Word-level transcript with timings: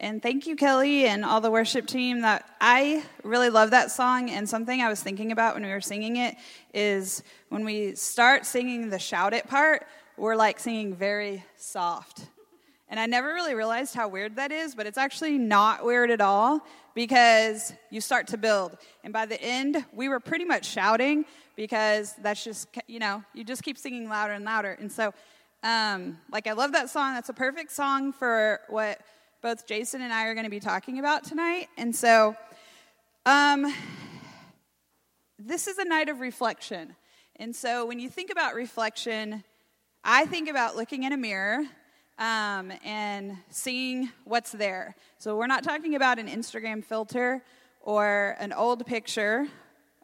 And 0.00 0.22
thank 0.22 0.46
you, 0.46 0.54
Kelly, 0.54 1.06
and 1.06 1.24
all 1.24 1.40
the 1.40 1.50
worship 1.50 1.84
team. 1.84 2.20
That 2.20 2.48
I 2.60 3.02
really 3.24 3.50
love 3.50 3.72
that 3.72 3.90
song. 3.90 4.30
And 4.30 4.48
something 4.48 4.80
I 4.80 4.88
was 4.88 5.02
thinking 5.02 5.32
about 5.32 5.54
when 5.54 5.64
we 5.64 5.70
were 5.70 5.80
singing 5.80 6.18
it 6.18 6.36
is 6.72 7.24
when 7.48 7.64
we 7.64 7.96
start 7.96 8.46
singing 8.46 8.90
the 8.90 9.00
shout 9.00 9.34
it 9.34 9.48
part, 9.48 9.88
we're 10.16 10.36
like 10.36 10.60
singing 10.60 10.94
very 10.94 11.44
soft. 11.56 12.26
And 12.88 13.00
I 13.00 13.06
never 13.06 13.34
really 13.34 13.56
realized 13.56 13.92
how 13.92 14.06
weird 14.06 14.36
that 14.36 14.52
is, 14.52 14.76
but 14.76 14.86
it's 14.86 14.98
actually 14.98 15.36
not 15.36 15.84
weird 15.84 16.12
at 16.12 16.20
all 16.20 16.64
because 16.94 17.72
you 17.90 18.00
start 18.00 18.28
to 18.28 18.38
build. 18.38 18.78
And 19.02 19.12
by 19.12 19.26
the 19.26 19.42
end, 19.42 19.84
we 19.92 20.08
were 20.08 20.20
pretty 20.20 20.44
much 20.44 20.64
shouting 20.64 21.24
because 21.56 22.14
that's 22.22 22.44
just, 22.44 22.68
you 22.86 23.00
know, 23.00 23.24
you 23.34 23.42
just 23.42 23.64
keep 23.64 23.76
singing 23.76 24.08
louder 24.08 24.34
and 24.34 24.44
louder. 24.44 24.76
And 24.78 24.92
so, 24.92 25.12
um, 25.64 26.18
like, 26.30 26.46
I 26.46 26.52
love 26.52 26.70
that 26.72 26.88
song. 26.88 27.14
That's 27.14 27.30
a 27.30 27.34
perfect 27.34 27.72
song 27.72 28.12
for 28.12 28.60
what 28.68 29.00
both 29.40 29.66
Jason 29.66 30.02
and 30.02 30.12
I 30.12 30.26
are 30.26 30.34
going 30.34 30.44
to 30.44 30.50
be 30.50 30.58
talking 30.58 30.98
about 30.98 31.22
tonight. 31.22 31.68
And 31.76 31.94
so, 31.94 32.36
um, 33.24 33.72
this 35.38 35.68
is 35.68 35.78
a 35.78 35.84
night 35.84 36.08
of 36.08 36.18
reflection. 36.18 36.96
And 37.36 37.54
so, 37.54 37.86
when 37.86 38.00
you 38.00 38.08
think 38.08 38.30
about 38.30 38.54
reflection, 38.54 39.44
I 40.02 40.26
think 40.26 40.48
about 40.48 40.74
looking 40.74 41.04
in 41.04 41.12
a 41.12 41.16
mirror 41.16 41.64
um, 42.18 42.72
and 42.84 43.36
seeing 43.48 44.10
what's 44.24 44.50
there. 44.50 44.96
So 45.18 45.36
we're 45.36 45.46
not 45.46 45.62
talking 45.62 45.94
about 45.94 46.18
an 46.18 46.28
Instagram 46.28 46.84
filter 46.84 47.42
or 47.80 48.36
an 48.40 48.52
old 48.52 48.86
picture 48.86 49.46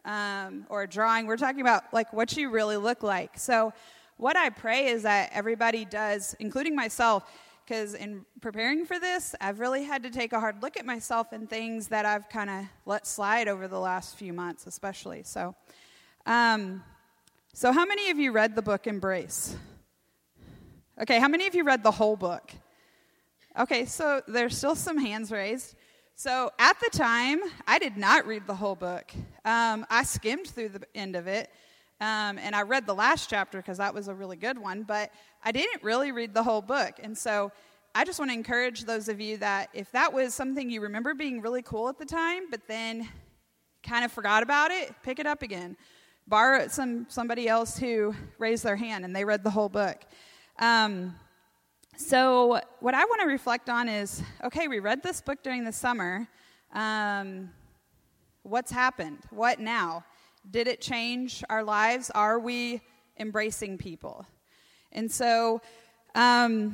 um, 0.05 0.65
or 0.69 0.83
a 0.83 0.87
drawing. 0.87 1.27
We're 1.27 1.37
talking 1.37 1.61
about 1.61 1.93
like 1.93 2.13
what 2.13 2.37
you 2.37 2.49
really 2.49 2.77
look 2.77 3.03
like. 3.03 3.37
So 3.37 3.73
what 4.17 4.37
I 4.37 4.49
pray 4.49 4.87
is 4.87 5.03
that 5.03 5.31
everybody 5.33 5.83
does, 5.83 6.35
including 6.39 6.73
myself, 6.73 7.29
because 7.65 7.95
in 7.95 8.25
preparing 8.41 8.85
for 8.85 8.99
this, 8.99 9.33
I've 9.41 9.59
really 9.59 9.83
had 9.83 10.03
to 10.03 10.11
take 10.11 10.33
a 10.33 10.39
hard 10.39 10.61
look 10.61 10.77
at 10.77 10.85
myself 10.85 11.31
and 11.31 11.49
things 11.49 11.87
that 11.87 12.05
I've 12.05 12.29
kind 12.29 12.49
of 12.49 12.65
let 12.85 13.07
slide 13.07 13.47
over 13.47 13.67
the 13.67 13.79
last 13.79 14.17
few 14.17 14.33
months, 14.33 14.67
especially. 14.67 15.23
So, 15.23 15.55
um, 16.27 16.83
so 17.53 17.71
how 17.71 17.85
many 17.85 18.11
of 18.11 18.19
you 18.19 18.31
read 18.31 18.55
the 18.55 18.61
book 18.61 18.85
Embrace? 18.85 19.55
Okay, 21.01 21.19
how 21.19 21.27
many 21.27 21.47
of 21.47 21.55
you 21.55 21.63
read 21.63 21.81
the 21.81 21.91
whole 21.91 22.15
book? 22.15 22.51
Okay, 23.57 23.85
so 23.85 24.21
there's 24.27 24.55
still 24.55 24.75
some 24.75 24.97
hands 24.97 25.31
raised. 25.31 25.75
So 26.13 26.51
at 26.59 26.79
the 26.79 26.95
time, 26.95 27.41
I 27.67 27.79
did 27.79 27.97
not 27.97 28.27
read 28.27 28.45
the 28.45 28.55
whole 28.55 28.75
book. 28.75 29.11
Um, 29.43 29.85
I 29.89 30.03
skimmed 30.03 30.47
through 30.47 30.69
the 30.69 30.83
end 30.93 31.15
of 31.15 31.27
it, 31.27 31.49
um, 31.99 32.37
and 32.37 32.55
I 32.55 32.61
read 32.61 32.85
the 32.85 32.93
last 32.93 33.29
chapter 33.29 33.57
because 33.57 33.79
that 33.79 33.93
was 33.93 34.07
a 34.07 34.13
really 34.13 34.37
good 34.37 34.57
one, 34.57 34.83
but 34.83 35.11
I 35.47 35.51
didn't 35.51 35.83
really 35.83 36.11
read 36.11 36.33
the 36.33 36.41
whole 36.41 36.63
book. 36.63 36.95
And 37.03 37.15
so 37.15 37.51
I 37.93 38.03
just 38.03 38.17
want 38.17 38.31
to 38.31 38.33
encourage 38.33 38.85
those 38.85 39.07
of 39.07 39.21
you 39.21 39.37
that 39.37 39.69
if 39.75 39.91
that 39.91 40.11
was 40.11 40.33
something 40.33 40.71
you 40.71 40.81
remember 40.81 41.13
being 41.13 41.39
really 41.39 41.61
cool 41.61 41.87
at 41.87 41.99
the 41.99 42.05
time, 42.05 42.49
but 42.49 42.61
then 42.67 43.07
kind 43.83 44.03
of 44.03 44.11
forgot 44.11 44.41
about 44.41 44.71
it, 44.71 44.91
pick 45.03 45.19
it 45.19 45.27
up 45.27 45.43
again. 45.43 45.77
Borrow 46.27 46.67
some 46.67 47.05
somebody 47.09 47.47
else 47.47 47.77
who 47.77 48.15
raised 48.39 48.63
their 48.63 48.75
hand 48.75 49.05
and 49.05 49.15
they 49.15 49.23
read 49.23 49.43
the 49.43 49.51
whole 49.51 49.69
book. 49.69 50.01
Um, 50.57 51.15
so, 51.95 52.59
what 52.79 52.95
I 52.95 53.05
want 53.05 53.21
to 53.21 53.27
reflect 53.27 53.69
on 53.69 53.87
is 53.87 54.23
okay, 54.43 54.67
we 54.67 54.79
read 54.79 55.03
this 55.03 55.21
book 55.21 55.43
during 55.43 55.63
the 55.63 55.71
summer. 55.71 56.27
Um, 56.73 57.51
what's 58.41 58.71
happened? 58.71 59.19
What 59.29 59.59
now? 59.59 60.03
Did 60.49 60.67
it 60.67 60.81
change 60.81 61.43
our 61.47 61.63
lives? 61.63 62.09
Are 62.09 62.39
we 62.39 62.81
embracing 63.19 63.77
people? 63.77 64.25
And 64.95 65.11
so, 65.11 65.61
um, 66.15 66.73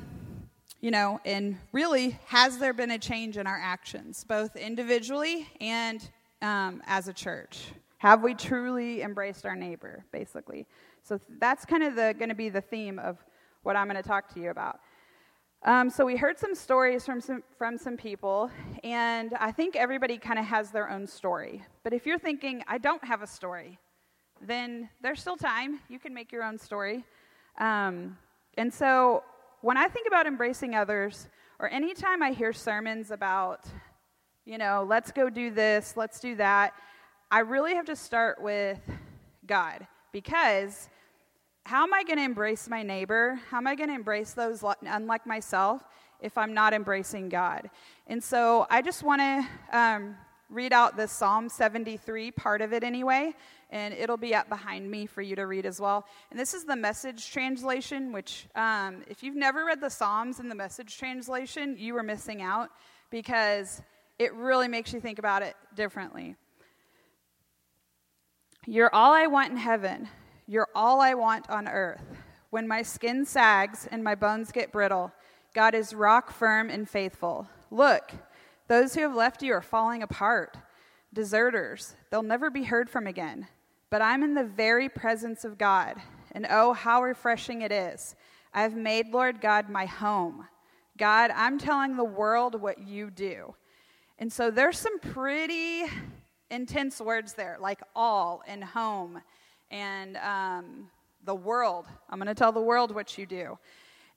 you 0.79 0.91
know, 0.91 1.19
and 1.25 1.57
really, 1.71 2.19
has 2.27 2.59
there 2.59 2.71
been 2.71 2.91
a 2.91 2.99
change 2.99 3.35
in 3.35 3.47
our 3.47 3.59
actions, 3.59 4.23
both 4.23 4.55
individually 4.55 5.49
and 5.59 6.07
um, 6.43 6.83
as 6.85 7.07
a 7.07 7.13
church? 7.13 7.63
Have 7.97 8.21
we 8.21 8.35
truly 8.35 9.01
embraced 9.01 9.45
our 9.45 9.55
neighbor, 9.55 10.05
basically? 10.11 10.67
So 11.03 11.19
that's 11.39 11.65
kind 11.65 11.81
of 11.81 11.95
going 11.95 12.29
to 12.29 12.35
be 12.35 12.49
the 12.49 12.61
theme 12.61 12.99
of 12.99 13.17
what 13.63 13.75
I'm 13.75 13.87
going 13.87 14.01
to 14.01 14.07
talk 14.07 14.31
to 14.35 14.39
you 14.39 14.51
about. 14.51 14.79
Um, 15.63 15.89
so 15.89 16.05
we 16.05 16.15
heard 16.15 16.37
some 16.37 16.53
stories 16.53 17.03
from 17.03 17.21
some, 17.21 17.43
from 17.57 17.79
some 17.79 17.97
people, 17.97 18.51
and 18.83 19.33
I 19.39 19.51
think 19.51 19.75
everybody 19.75 20.17
kind 20.19 20.37
of 20.37 20.45
has 20.45 20.69
their 20.69 20.89
own 20.91 21.07
story. 21.07 21.63
But 21.83 21.93
if 21.93 22.05
you're 22.05 22.19
thinking, 22.19 22.63
I 22.67 22.77
don't 22.77 23.03
have 23.03 23.23
a 23.23 23.27
story, 23.27 23.79
then 24.39 24.89
there's 25.01 25.21
still 25.21 25.37
time. 25.37 25.79
You 25.89 25.97
can 25.97 26.13
make 26.13 26.31
your 26.31 26.43
own 26.43 26.59
story. 26.59 27.03
Um, 27.57 28.17
and 28.57 28.73
so 28.73 29.23
when 29.61 29.77
I 29.77 29.87
think 29.87 30.07
about 30.07 30.25
embracing 30.25 30.75
others, 30.75 31.27
or 31.59 31.69
anytime 31.69 32.23
I 32.23 32.31
hear 32.31 32.53
sermons 32.53 33.11
about, 33.11 33.65
you 34.45 34.57
know, 34.57 34.85
let's 34.87 35.11
go 35.11 35.29
do 35.29 35.51
this, 35.51 35.95
let's 35.95 36.19
do 36.19 36.35
that, 36.35 36.73
I 37.29 37.39
really 37.39 37.75
have 37.75 37.85
to 37.85 37.95
start 37.95 38.41
with 38.41 38.79
God 39.45 39.87
because 40.11 40.89
how 41.65 41.83
am 41.83 41.93
I 41.93 42.03
going 42.03 42.17
to 42.17 42.23
embrace 42.23 42.67
my 42.67 42.83
neighbor? 42.83 43.39
How 43.49 43.57
am 43.57 43.67
I 43.67 43.75
going 43.75 43.89
to 43.89 43.95
embrace 43.95 44.33
those 44.33 44.63
unlike 44.81 45.25
myself 45.27 45.83
if 46.19 46.37
I'm 46.37 46.53
not 46.53 46.73
embracing 46.73 47.29
God? 47.29 47.69
And 48.07 48.23
so 48.23 48.65
I 48.69 48.81
just 48.81 49.03
want 49.03 49.21
to 49.21 49.77
um, 49.77 50.15
read 50.51 50.73
out 50.73 50.97
the 50.97 51.07
Psalm 51.07 51.47
73, 51.47 52.31
part 52.31 52.61
of 52.61 52.73
it 52.73 52.83
anyway, 52.83 53.33
and 53.69 53.93
it'll 53.93 54.17
be 54.17 54.35
up 54.35 54.49
behind 54.49 54.91
me 54.91 55.05
for 55.05 55.21
you 55.21 55.35
to 55.37 55.47
read 55.47 55.65
as 55.65 55.79
well. 55.79 56.05
And 56.29 56.39
this 56.39 56.53
is 56.53 56.65
the 56.65 56.75
message 56.75 57.31
translation, 57.31 58.11
which, 58.11 58.47
um, 58.55 59.03
if 59.07 59.23
you've 59.23 59.35
never 59.35 59.65
read 59.65 59.79
the 59.79 59.89
Psalms 59.89 60.39
in 60.39 60.49
the 60.49 60.55
message 60.55 60.97
translation, 60.97 61.77
you 61.79 61.95
are 61.95 62.03
missing 62.03 62.41
out 62.41 62.69
because 63.09 63.81
it 64.19 64.33
really 64.33 64.67
makes 64.67 64.93
you 64.93 64.99
think 64.99 65.19
about 65.19 65.41
it 65.41 65.55
differently. 65.73 66.35
You're 68.67 68.93
all 68.93 69.13
I 69.13 69.27
want 69.27 69.51
in 69.51 69.57
heaven. 69.57 70.09
You're 70.47 70.67
all 70.75 70.99
I 70.99 71.13
want 71.13 71.49
on 71.49 71.67
earth. 71.67 72.03
When 72.49 72.67
my 72.67 72.81
skin 72.81 73.25
sags 73.25 73.87
and 73.89 74.03
my 74.03 74.15
bones 74.15 74.51
get 74.51 74.73
brittle, 74.73 75.13
God 75.55 75.73
is 75.73 75.93
rock 75.93 76.31
firm 76.31 76.69
and 76.69 76.87
faithful. 76.87 77.47
Look, 77.71 78.11
those 78.71 78.95
who 78.95 79.01
have 79.01 79.13
left 79.13 79.43
you 79.43 79.51
are 79.51 79.61
falling 79.61 80.01
apart. 80.01 80.55
Deserters, 81.11 81.93
they'll 82.09 82.23
never 82.23 82.49
be 82.49 82.63
heard 82.63 82.89
from 82.89 83.05
again. 83.05 83.45
But 83.89 84.01
I'm 84.01 84.23
in 84.23 84.33
the 84.33 84.45
very 84.45 84.87
presence 84.87 85.43
of 85.43 85.57
God, 85.57 85.97
and 86.31 86.47
oh, 86.49 86.71
how 86.71 87.03
refreshing 87.03 87.63
it 87.63 87.73
is. 87.73 88.15
I've 88.53 88.73
made 88.73 89.09
Lord 89.09 89.41
God 89.41 89.69
my 89.69 89.85
home. 89.85 90.47
God, 90.97 91.31
I'm 91.35 91.57
telling 91.57 91.97
the 91.97 92.05
world 92.05 92.61
what 92.61 92.87
you 92.87 93.11
do. 93.11 93.55
And 94.19 94.31
so 94.31 94.49
there's 94.49 94.77
some 94.77 94.99
pretty 94.99 95.83
intense 96.49 97.01
words 97.01 97.33
there, 97.33 97.57
like 97.59 97.81
all 97.93 98.41
and 98.47 98.63
home 98.63 99.21
and 99.69 100.15
um, 100.15 100.89
the 101.25 101.35
world. 101.35 101.87
I'm 102.09 102.19
going 102.19 102.27
to 102.27 102.35
tell 102.35 102.53
the 102.53 102.61
world 102.61 102.95
what 102.95 103.17
you 103.17 103.25
do. 103.25 103.57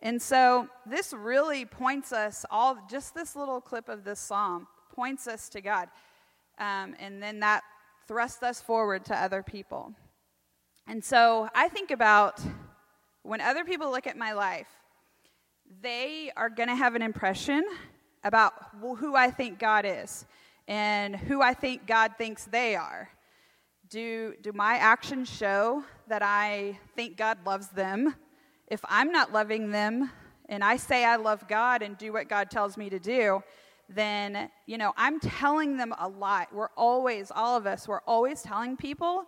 And 0.04 0.20
so 0.20 0.68
this 0.84 1.14
really 1.14 1.64
points 1.64 2.12
us 2.12 2.44
all, 2.50 2.76
just 2.90 3.14
this 3.14 3.34
little 3.34 3.58
clip 3.58 3.88
of 3.88 4.04
this 4.04 4.20
psalm 4.20 4.66
points 4.94 5.26
us 5.26 5.48
to 5.48 5.62
God. 5.62 5.88
Um, 6.58 6.94
and 7.00 7.22
then 7.22 7.40
that 7.40 7.62
thrusts 8.06 8.42
us 8.42 8.60
forward 8.60 9.06
to 9.06 9.16
other 9.16 9.42
people. 9.42 9.94
And 10.86 11.02
so 11.02 11.48
I 11.54 11.68
think 11.68 11.90
about 11.90 12.38
when 13.22 13.40
other 13.40 13.64
people 13.64 13.90
look 13.90 14.06
at 14.06 14.18
my 14.18 14.34
life, 14.34 14.68
they 15.80 16.30
are 16.36 16.50
going 16.50 16.68
to 16.68 16.76
have 16.76 16.94
an 16.94 17.00
impression 17.00 17.64
about 18.22 18.52
who 18.82 19.16
I 19.16 19.30
think 19.30 19.58
God 19.58 19.86
is 19.86 20.26
and 20.68 21.16
who 21.16 21.40
I 21.40 21.54
think 21.54 21.86
God 21.86 22.12
thinks 22.18 22.44
they 22.44 22.76
are. 22.76 23.08
Do, 23.88 24.34
do 24.42 24.52
my 24.52 24.74
actions 24.74 25.30
show 25.30 25.82
that 26.08 26.22
I 26.22 26.78
think 26.94 27.16
God 27.16 27.38
loves 27.46 27.68
them? 27.68 28.14
If 28.68 28.80
I'm 28.88 29.12
not 29.12 29.32
loving 29.32 29.70
them 29.70 30.10
and 30.48 30.64
I 30.64 30.76
say 30.76 31.04
I 31.04 31.16
love 31.16 31.46
God 31.48 31.82
and 31.82 31.96
do 31.98 32.12
what 32.12 32.28
God 32.28 32.50
tells 32.50 32.76
me 32.76 32.90
to 32.90 32.98
do, 32.98 33.42
then, 33.88 34.50
you 34.66 34.78
know, 34.78 34.92
I'm 34.96 35.20
telling 35.20 35.76
them 35.76 35.94
a 35.98 36.08
lot. 36.08 36.48
We're 36.52 36.70
always, 36.76 37.30
all 37.34 37.56
of 37.56 37.66
us, 37.66 37.86
we're 37.86 38.00
always 38.06 38.42
telling 38.42 38.76
people, 38.76 39.24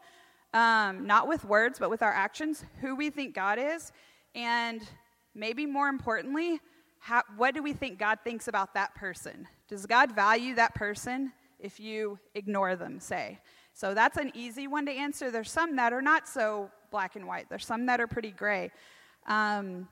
um, 0.55 1.07
not 1.07 1.29
with 1.29 1.45
words, 1.45 1.79
but 1.79 1.91
with 1.91 2.03
our 2.03 2.13
actions, 2.13 2.65
who 2.81 2.97
we 2.97 3.11
think 3.11 3.35
God 3.35 3.59
is. 3.59 3.93
And 4.35 4.83
maybe 5.35 5.67
more 5.67 5.89
importantly, 5.89 6.61
how, 6.99 7.23
what 7.37 7.55
do 7.55 7.63
we 7.63 7.73
think 7.73 7.99
God 7.99 8.19
thinks 8.25 8.49
about 8.49 8.73
that 8.75 8.95
person? 8.95 9.47
Does 9.69 9.85
God 9.85 10.13
value 10.13 10.55
that 10.55 10.75
person 10.75 11.33
if 11.61 11.79
you 11.79 12.19
ignore 12.35 12.77
them, 12.77 12.99
say? 12.99 13.39
So 13.75 13.93
that's 13.93 14.17
an 14.17 14.33
easy 14.35 14.67
one 14.67 14.87
to 14.87 14.93
answer. 14.93 15.31
There's 15.31 15.51
some 15.51 15.77
that 15.77 15.93
are 15.93 16.03
not 16.03 16.27
so 16.27 16.71
black 16.91 17.17
and 17.17 17.27
white, 17.27 17.51
there's 17.51 17.67
some 17.67 17.85
that 17.87 18.01
are 18.01 18.07
pretty 18.07 18.31
gray. 18.31 18.71
Um, 19.27 19.89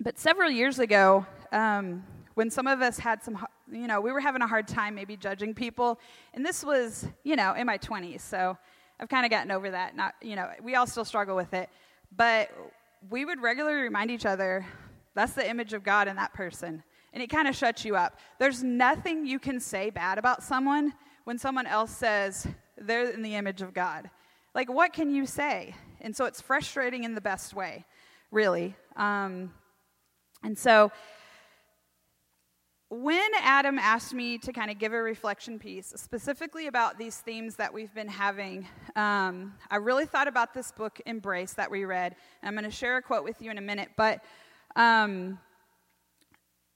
but 0.00 0.18
several 0.18 0.50
years 0.50 0.78
ago, 0.78 1.24
um, 1.52 2.04
when 2.34 2.50
some 2.50 2.66
of 2.66 2.80
us 2.80 2.98
had 2.98 3.22
some, 3.22 3.44
you 3.70 3.86
know, 3.86 4.00
we 4.00 4.10
were 4.10 4.20
having 4.20 4.42
a 4.42 4.46
hard 4.46 4.66
time 4.66 4.94
maybe 4.94 5.16
judging 5.16 5.54
people, 5.54 6.00
and 6.32 6.44
this 6.44 6.64
was, 6.64 7.06
you 7.22 7.36
know, 7.36 7.54
in 7.54 7.66
my 7.66 7.78
20s, 7.78 8.20
so 8.20 8.56
I've 8.98 9.08
kind 9.08 9.24
of 9.24 9.30
gotten 9.30 9.50
over 9.50 9.70
that. 9.70 9.96
Not, 9.96 10.14
you 10.20 10.34
know, 10.34 10.48
we 10.62 10.74
all 10.74 10.86
still 10.86 11.04
struggle 11.04 11.36
with 11.36 11.54
it, 11.54 11.68
but 12.16 12.50
we 13.10 13.24
would 13.24 13.40
regularly 13.40 13.82
remind 13.82 14.10
each 14.10 14.26
other 14.26 14.66
that's 15.14 15.34
the 15.34 15.48
image 15.48 15.72
of 15.72 15.84
God 15.84 16.08
in 16.08 16.16
that 16.16 16.32
person. 16.34 16.82
and 17.12 17.22
it 17.22 17.28
kind 17.28 17.46
of 17.46 17.54
shuts 17.54 17.84
you 17.84 17.94
up. 17.94 18.18
There's 18.40 18.64
nothing 18.64 19.24
you 19.24 19.38
can 19.38 19.60
say 19.60 19.90
bad 19.90 20.18
about 20.18 20.42
someone 20.42 20.92
when 21.22 21.38
someone 21.38 21.66
else 21.66 21.92
says 21.92 22.46
they're 22.76 23.10
in 23.10 23.22
the 23.22 23.36
image 23.36 23.62
of 23.62 23.72
God. 23.72 24.10
Like, 24.52 24.68
what 24.68 24.92
can 24.92 25.14
you 25.14 25.24
say? 25.24 25.76
And 26.04 26.14
so 26.14 26.26
it's 26.26 26.40
frustrating 26.40 27.04
in 27.04 27.14
the 27.14 27.20
best 27.20 27.54
way, 27.54 27.86
really. 28.30 28.76
Um, 28.94 29.54
and 30.42 30.56
so 30.56 30.92
when 32.90 33.30
Adam 33.40 33.78
asked 33.78 34.12
me 34.12 34.36
to 34.38 34.52
kind 34.52 34.70
of 34.70 34.78
give 34.78 34.92
a 34.92 35.02
reflection 35.02 35.58
piece, 35.58 35.94
specifically 35.96 36.66
about 36.66 36.98
these 36.98 37.16
themes 37.16 37.56
that 37.56 37.72
we've 37.72 37.92
been 37.94 38.08
having, 38.08 38.68
um, 38.94 39.54
I 39.70 39.76
really 39.76 40.04
thought 40.04 40.28
about 40.28 40.52
this 40.52 40.70
book, 40.70 41.00
Embrace, 41.06 41.54
that 41.54 41.70
we 41.70 41.86
read. 41.86 42.14
I'm 42.42 42.52
going 42.52 42.64
to 42.64 42.70
share 42.70 42.98
a 42.98 43.02
quote 43.02 43.24
with 43.24 43.40
you 43.40 43.50
in 43.50 43.56
a 43.56 43.62
minute. 43.62 43.88
But 43.96 44.22
um, 44.76 45.40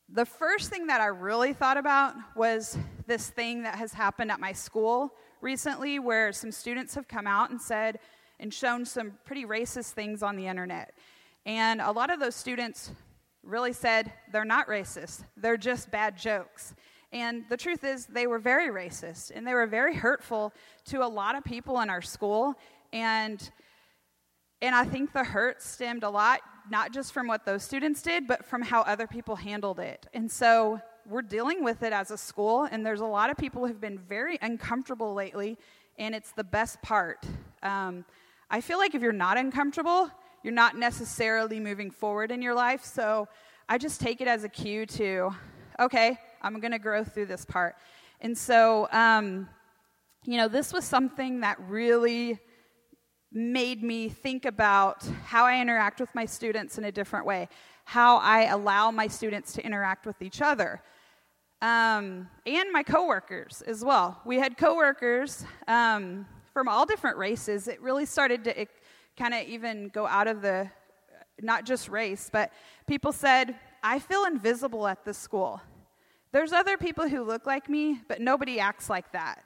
the 0.09 0.25
first 0.25 0.71
thing 0.71 0.87
that 0.87 1.03
I 1.03 1.07
really 1.07 1.53
thought 1.53 1.77
about 1.77 2.15
was 2.35 2.79
this 3.07 3.29
thing 3.29 3.63
that 3.65 3.75
has 3.75 3.93
happened 3.93 4.33
at 4.33 4.41
my 4.41 4.53
school 4.53 5.13
recently 5.43 5.99
where 5.99 6.33
some 6.33 6.51
students 6.51 6.95
have 6.95 7.07
come 7.07 7.27
out 7.27 7.51
and 7.51 7.61
said 7.61 7.99
and 8.41 8.53
shown 8.53 8.85
some 8.85 9.13
pretty 9.25 9.45
racist 9.45 9.93
things 9.93 10.23
on 10.23 10.37
the 10.37 10.47
internet. 10.47 10.95
And 11.47 11.81
a 11.81 11.91
lot 11.93 12.11
of 12.11 12.21
those 12.21 12.35
students 12.35 12.91
really 13.43 13.73
said 13.73 14.13
they're 14.33 14.45
not 14.45 14.69
racist, 14.69 15.25
they're 15.37 15.57
just 15.57 15.91
bad 15.91 16.17
jokes. 16.17 16.75
And 17.11 17.45
the 17.49 17.57
truth 17.57 17.85
is, 17.85 18.07
they 18.07 18.27
were 18.27 18.39
very 18.39 18.69
racist 18.69 19.33
and 19.35 19.47
they 19.47 19.55
were 19.55 19.67
very 19.67 19.95
hurtful 19.95 20.53
to 20.87 21.03
a 21.03 21.09
lot 21.09 21.37
of 21.37 21.45
people 21.45 21.81
in 21.81 21.89
our 21.89 22.03
school. 22.03 22.55
And, 22.93 23.51
and 24.61 24.75
I 24.75 24.85
think 24.85 25.13
the 25.13 25.25
hurt 25.25 25.63
stemmed 25.63 26.03
a 26.03 26.11
lot, 26.11 26.41
not 26.71 26.93
just 26.93 27.15
from 27.15 27.27
what 27.27 27.47
those 27.47 27.63
students 27.63 28.03
did, 28.03 28.27
but 28.27 28.45
from 28.45 28.61
how 28.61 28.83
other 28.83 29.07
people 29.07 29.37
handled 29.37 29.79
it. 29.79 30.07
And 30.13 30.31
so 30.31 30.81
we're 31.09 31.23
dealing 31.23 31.65
with 31.65 31.83
it 31.83 31.95
as 31.95 32.11
a 32.11 32.19
school, 32.19 32.69
and 32.71 32.85
there's 32.85 33.01
a 33.01 33.07
lot 33.07 33.31
of 33.31 33.39
people 33.39 33.67
who've 33.67 33.81
been 33.81 33.99
very 33.99 34.39
uncomfortable 34.43 35.15
lately, 35.15 35.57
and 35.99 36.15
it's 36.15 36.33
the 36.33 36.45
best 36.45 36.83
part. 36.83 37.25
Um, 37.63 38.05
I 38.51 38.63
feel 38.63 38.79
like 38.79 38.95
if 38.95 39.03
you're 39.03 39.13
not 39.13 39.37
uncomfortable, 39.37 40.11
you're 40.43 40.55
not 40.55 40.77
necessarily 40.77 41.61
moving 41.61 41.91
forward 41.91 42.31
in 42.31 42.41
your 42.41 42.55
life. 42.55 42.83
So 42.83 43.29
I 43.69 43.77
just 43.77 44.01
take 44.01 44.23
it 44.23 44.29
as 44.29 44.45
a 44.45 44.49
cue 44.49 44.87
to, 44.87 45.31
okay, 45.79 46.17
I'm 46.41 46.59
going 46.59 46.73
to 46.73 46.79
grow 46.79 47.05
through 47.05 47.27
this 47.27 47.45
part. 47.45 47.77
And 48.23 48.37
so, 48.37 48.89
um, 48.91 49.49
you 50.25 50.39
know, 50.39 50.49
this 50.49 50.73
was 50.73 50.85
something 50.85 51.41
that 51.41 51.59
really 51.61 52.39
made 53.31 53.83
me 53.83 54.09
think 54.09 54.47
about 54.47 55.05
how 55.27 55.45
I 55.45 55.61
interact 55.61 56.01
with 56.01 56.15
my 56.15 56.25
students 56.25 56.79
in 56.79 56.85
a 56.85 56.93
different 56.93 57.27
way, 57.27 57.49
how 57.85 58.17
I 58.17 58.45
allow 58.45 58.91
my 58.91 59.09
students 59.09 59.53
to 59.55 59.65
interact 59.65 60.07
with 60.07 60.23
each 60.23 60.41
other. 60.41 60.81
Um, 61.61 62.29
and 62.47 62.73
my 62.73 62.83
coworkers 62.83 63.63
as 63.67 63.85
well. 63.85 64.23
We 64.25 64.37
had 64.37 64.57
coworkers 64.57 65.45
um, 65.67 66.25
from 66.53 66.69
all 66.69 66.87
different 66.87 67.17
races. 67.17 67.69
It 67.69 67.81
really 67.81 68.07
started 68.07 68.45
to 68.45 68.67
kind 69.17 69.35
of 69.35 69.47
even 69.47 69.89
go 69.89 70.07
out 70.07 70.27
of 70.27 70.43
the 70.43 70.71
not 71.41 71.65
just 71.65 71.89
race, 71.89 72.29
but 72.33 72.53
people 72.87 73.13
said, 73.13 73.57
I 73.83 73.99
feel 73.99 74.25
invisible 74.25 74.87
at 74.87 75.05
this 75.05 75.19
school. 75.19 75.61
There's 76.33 76.53
other 76.53 76.77
people 76.77 77.09
who 77.09 77.23
look 77.23 77.47
like 77.47 77.69
me, 77.69 78.01
but 78.09 78.21
nobody 78.21 78.61
acts 78.61 78.91
like 78.91 79.13
that. 79.13 79.45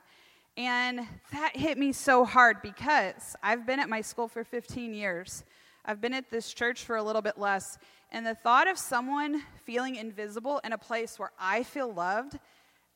And 0.57 1.07
that 1.31 1.55
hit 1.55 1.77
me 1.77 1.91
so 1.91 2.25
hard 2.25 2.61
because 2.61 3.35
I've 3.41 3.65
been 3.65 3.79
at 3.79 3.89
my 3.89 4.01
school 4.01 4.27
for 4.27 4.43
15 4.43 4.93
years. 4.93 5.43
I've 5.85 5.99
been 5.99 6.13
at 6.13 6.29
this 6.29 6.53
church 6.53 6.83
for 6.83 6.95
a 6.95 7.03
little 7.03 7.21
bit 7.21 7.37
less. 7.37 7.77
And 8.11 8.25
the 8.25 8.35
thought 8.35 8.67
of 8.67 8.77
someone 8.77 9.41
feeling 9.65 9.95
invisible 9.95 10.61
in 10.63 10.73
a 10.73 10.77
place 10.77 11.17
where 11.17 11.31
I 11.39 11.63
feel 11.63 11.91
loved, 11.91 12.37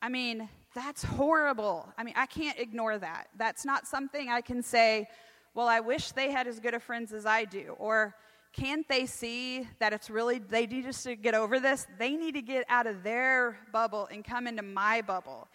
I 0.01 0.09
mean, 0.09 0.47
that's 0.77 1.03
horrible. 1.03 1.91
I 1.97 2.03
mean, 2.03 2.13
I 2.15 2.27
can't 2.27 2.59
ignore 2.59 2.99
that. 2.99 3.29
That's 3.35 3.65
not 3.65 3.87
something 3.87 4.29
I 4.29 4.41
can 4.41 4.61
say, 4.61 5.09
well, 5.55 5.67
I 5.67 5.79
wish 5.79 6.11
they 6.11 6.29
had 6.29 6.45
as 6.45 6.59
good 6.59 6.75
of 6.75 6.83
friends 6.83 7.11
as 7.11 7.25
I 7.25 7.45
do. 7.45 7.75
Or 7.79 8.13
can't 8.53 8.87
they 8.87 9.07
see 9.07 9.67
that 9.79 9.91
it's 9.91 10.07
really, 10.07 10.37
they 10.37 10.67
need 10.67 10.83
just 10.83 11.03
to 11.05 11.15
get 11.15 11.33
over 11.33 11.59
this? 11.59 11.87
They 11.97 12.15
need 12.15 12.35
to 12.35 12.43
get 12.43 12.63
out 12.69 12.85
of 12.85 13.01
their 13.01 13.57
bubble 13.73 14.07
and 14.11 14.23
come 14.23 14.45
into 14.45 14.61
my 14.61 15.01
bubble. 15.01 15.47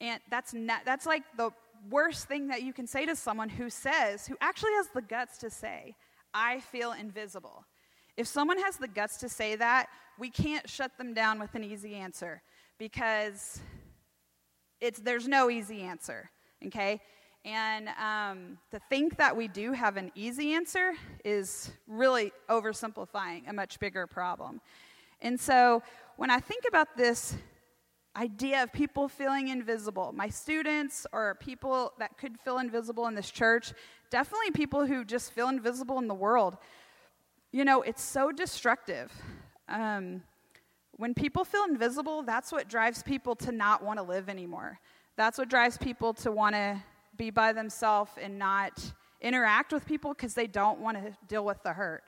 And 0.00 0.20
that's, 0.30 0.54
not, 0.54 0.86
that's 0.86 1.04
like 1.04 1.22
the 1.36 1.50
worst 1.90 2.26
thing 2.26 2.48
that 2.48 2.62
you 2.62 2.72
can 2.72 2.86
say 2.86 3.04
to 3.04 3.14
someone 3.14 3.50
who 3.50 3.68
says, 3.68 4.26
who 4.26 4.38
actually 4.40 4.72
has 4.76 4.88
the 4.94 5.02
guts 5.02 5.36
to 5.38 5.50
say, 5.50 5.94
I 6.32 6.60
feel 6.60 6.92
invisible. 6.92 7.66
If 8.16 8.26
someone 8.26 8.58
has 8.58 8.78
the 8.78 8.88
guts 8.88 9.18
to 9.18 9.28
say 9.28 9.54
that, 9.56 9.88
we 10.18 10.30
can't 10.30 10.66
shut 10.66 10.96
them 10.96 11.12
down 11.12 11.38
with 11.38 11.54
an 11.54 11.62
easy 11.62 11.94
answer 11.94 12.40
because 12.78 13.60
it's, 14.82 14.98
there's 14.98 15.28
no 15.28 15.48
easy 15.48 15.82
answer, 15.82 16.28
okay? 16.66 17.00
And 17.44 17.88
um, 18.00 18.58
to 18.72 18.80
think 18.90 19.16
that 19.16 19.36
we 19.36 19.46
do 19.46 19.72
have 19.72 19.96
an 19.96 20.10
easy 20.16 20.54
answer 20.54 20.92
is 21.24 21.70
really 21.86 22.32
oversimplifying 22.50 23.48
a 23.48 23.52
much 23.52 23.78
bigger 23.78 24.06
problem. 24.08 24.60
And 25.20 25.38
so 25.38 25.82
when 26.16 26.30
I 26.30 26.40
think 26.40 26.64
about 26.68 26.96
this 26.96 27.36
idea 28.16 28.64
of 28.64 28.72
people 28.72 29.08
feeling 29.08 29.48
invisible, 29.48 30.12
my 30.12 30.28
students 30.28 31.06
or 31.12 31.36
people 31.36 31.92
that 32.00 32.18
could 32.18 32.38
feel 32.40 32.58
invisible 32.58 33.06
in 33.06 33.14
this 33.14 33.30
church, 33.30 33.72
definitely 34.10 34.50
people 34.50 34.84
who 34.84 35.04
just 35.04 35.32
feel 35.32 35.48
invisible 35.48 35.98
in 35.98 36.08
the 36.08 36.14
world, 36.14 36.58
you 37.52 37.64
know, 37.64 37.82
it's 37.82 38.02
so 38.02 38.32
destructive. 38.32 39.12
Um, 39.68 40.22
when 41.02 41.14
people 41.14 41.44
feel 41.44 41.64
invisible, 41.64 42.22
that's 42.22 42.52
what 42.52 42.68
drives 42.68 43.02
people 43.02 43.34
to 43.34 43.50
not 43.50 43.82
want 43.82 43.98
to 43.98 44.04
live 44.04 44.28
anymore. 44.28 44.78
That's 45.16 45.36
what 45.36 45.48
drives 45.48 45.76
people 45.76 46.14
to 46.14 46.30
want 46.30 46.54
to 46.54 46.80
be 47.16 47.28
by 47.30 47.52
themselves 47.52 48.12
and 48.22 48.38
not 48.38 48.80
interact 49.20 49.72
with 49.72 49.84
people 49.84 50.14
because 50.14 50.34
they 50.34 50.46
don't 50.46 50.78
want 50.78 50.96
to 50.96 51.12
deal 51.26 51.44
with 51.44 51.60
the 51.64 51.72
hurt. 51.72 52.04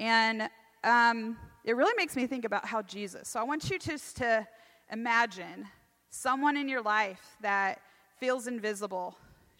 And 0.00 0.48
um, 0.82 1.36
it 1.62 1.76
really 1.76 1.92
makes 1.98 2.16
me 2.16 2.26
think 2.26 2.46
about 2.46 2.64
how 2.64 2.80
Jesus. 2.80 3.28
So 3.28 3.38
I 3.38 3.42
want 3.42 3.68
you 3.68 3.78
just 3.78 4.16
to 4.16 4.48
imagine 4.90 5.68
someone 6.08 6.56
in 6.56 6.70
your 6.70 6.80
life 6.80 7.36
that 7.42 7.82
feels 8.18 8.46
invisible. 8.46 9.14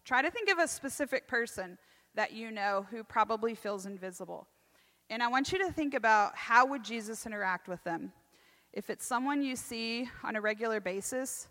Try 0.06 0.22
to 0.22 0.30
think 0.30 0.48
of 0.48 0.58
a 0.58 0.66
specific 0.66 1.28
person 1.28 1.76
that 2.14 2.32
you 2.32 2.50
know 2.50 2.86
who 2.90 3.04
probably 3.04 3.54
feels 3.54 3.84
invisible. 3.84 4.46
And 5.10 5.22
I 5.22 5.28
want 5.28 5.52
you 5.52 5.58
to 5.58 5.70
think 5.70 5.92
about 5.92 6.34
how 6.36 6.64
would 6.64 6.82
Jesus 6.82 7.26
interact 7.26 7.68
with 7.68 7.84
them? 7.84 8.12
If 8.72 8.88
it's 8.88 9.04
someone 9.04 9.42
you 9.42 9.56
see 9.56 10.08
on 10.24 10.36
a 10.36 10.40
regular 10.40 10.80
basis, 10.80 11.48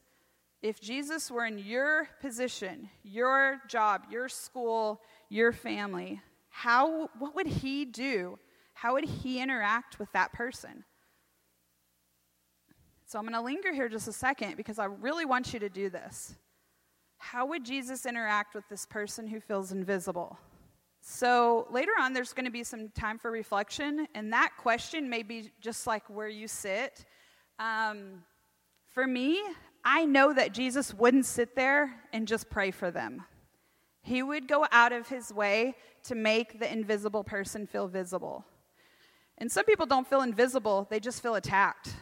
if 0.62 0.80
Jesus 0.80 1.30
were 1.32 1.46
in 1.46 1.58
your 1.58 2.08
position, 2.20 2.90
your 3.04 3.62
job, 3.68 4.04
your 4.12 4.30
school, 4.30 5.02
your 5.30 5.52
family, 5.52 6.22
how, 6.50 7.10
what 7.18 7.36
would 7.36 7.48
he 7.48 7.86
do? 7.86 8.38
How 8.74 8.94
would 8.94 9.06
he 9.06 9.42
interact 9.42 10.00
with 10.00 10.12
that 10.14 10.34
person? 10.34 10.84
So 13.06 13.20
I'm 13.20 13.26
going 13.26 13.34
to 13.34 13.42
linger 13.42 13.74
here 13.74 13.90
just 13.90 14.08
a 14.08 14.14
second 14.14 14.58
because 14.58 14.80
I 14.80 14.86
really 14.86 15.26
want 15.26 15.54
you 15.54 15.60
to 15.60 15.70
do 15.70 15.90
this. 15.90 16.36
How 17.18 17.46
would 17.46 17.64
Jesus 17.64 18.06
interact 18.06 18.56
with 18.56 18.68
this 18.70 18.86
person 18.86 19.28
who 19.28 19.40
feels 19.40 19.72
invisible? 19.72 20.40
So 21.02 21.68
later 21.72 21.92
on, 22.00 22.14
there's 22.14 22.32
going 22.32 22.46
to 22.46 22.52
be 22.52 22.64
some 22.64 22.90
time 22.90 23.18
for 23.18 23.32
reflection, 23.32 24.08
and 24.14 24.32
that 24.32 24.52
question 24.58 25.10
may 25.10 25.24
be 25.24 25.52
just 25.60 25.88
like 25.88 26.04
where 26.10 26.30
you 26.30 26.48
sit. 26.48 27.06
Um, 27.58 28.24
for 28.90 29.08
me, 29.08 29.42
I 29.84 30.06
know 30.06 30.32
that 30.34 30.54
Jesus 30.54 30.94
wouldn't 30.94 31.26
sit 31.26 31.56
there 31.56 31.92
and 32.14 32.28
just 32.28 32.50
pray 32.52 32.70
for 32.70 32.92
them. 32.92 33.24
He 34.04 34.22
would 34.22 34.48
go 34.48 34.68
out 34.72 34.92
of 34.92 35.08
his 35.08 35.34
way 35.34 35.76
to 36.04 36.16
make 36.16 36.60
the 36.60 36.72
invisible 36.72 37.24
person 37.24 37.66
feel 37.66 37.88
visible. 37.88 38.46
And 39.40 39.52
some 39.52 39.66
people 39.66 39.88
don't 39.88 40.08
feel 40.08 40.22
invisible, 40.22 40.88
they 40.90 41.00
just 41.00 41.22
feel 41.24 41.36
attacked. 41.36 41.96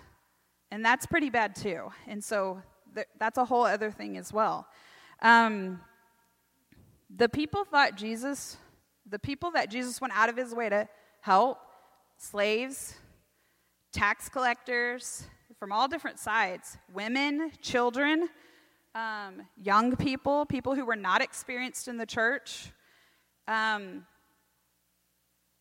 And 0.72 0.84
that's 0.84 1.06
pretty 1.06 1.30
bad 1.30 1.56
too. 1.56 1.90
And 2.06 2.22
so 2.24 2.62
th- 2.94 3.08
that's 3.18 3.38
a 3.38 3.46
whole 3.46 3.64
other 3.64 3.92
thing 3.92 4.18
as 4.18 4.34
well. 4.34 4.68
Um, 5.22 5.82
the 7.16 7.30
people 7.30 7.64
thought 7.64 7.96
Jesus, 7.96 8.58
the 9.10 9.20
people 9.20 9.52
that 9.52 9.70
Jesus 9.70 10.00
went 10.00 10.16
out 10.16 10.30
of 10.30 10.38
his 10.38 10.54
way 10.54 10.70
to 10.70 10.88
help, 11.22 11.60
slaves, 12.18 12.96
tax 13.92 14.30
collectors, 14.30 15.24
from 15.58 15.72
all 15.74 15.88
different 15.88 16.18
sides 16.18 16.78
women, 16.94 17.52
children, 17.62 18.30
um, 18.96 19.42
young 19.62 19.96
people, 19.96 20.46
people 20.46 20.74
who 20.74 20.86
were 20.86 20.96
not 20.96 21.22
experienced 21.22 21.88
in 21.88 21.98
the 21.98 22.06
church. 22.06 22.72
Um, 23.48 24.06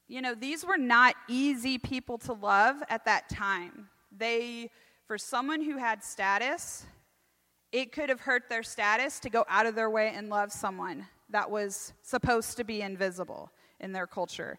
you 0.07 0.23
know, 0.23 0.35
these 0.35 0.65
were 0.65 0.79
not 0.79 1.17
easy 1.29 1.77
people 1.77 2.17
to 2.19 2.33
love 2.33 2.77
at 2.89 3.05
that 3.05 3.29
time. 3.29 3.89
They, 4.17 4.71
for 5.07 5.19
someone 5.19 5.63
who 5.63 5.77
had 5.77 6.03
status, 6.03 6.87
it 7.73 7.93
could 7.93 8.09
have 8.09 8.21
hurt 8.21 8.45
their 8.49 8.63
status 8.63 9.21
to 9.21 9.31
go 9.31 9.45
out 9.49 9.67
of 9.67 9.75
their 9.75 9.91
way 9.91 10.13
and 10.15 10.31
love 10.31 10.53
someone 10.53 11.07
that 11.31 11.51
was 11.51 11.93
supposed 12.03 12.57
to 12.57 12.65
be 12.65 12.83
invisible 12.83 13.51
in 13.81 13.93
their 13.93 14.07
culture. 14.07 14.59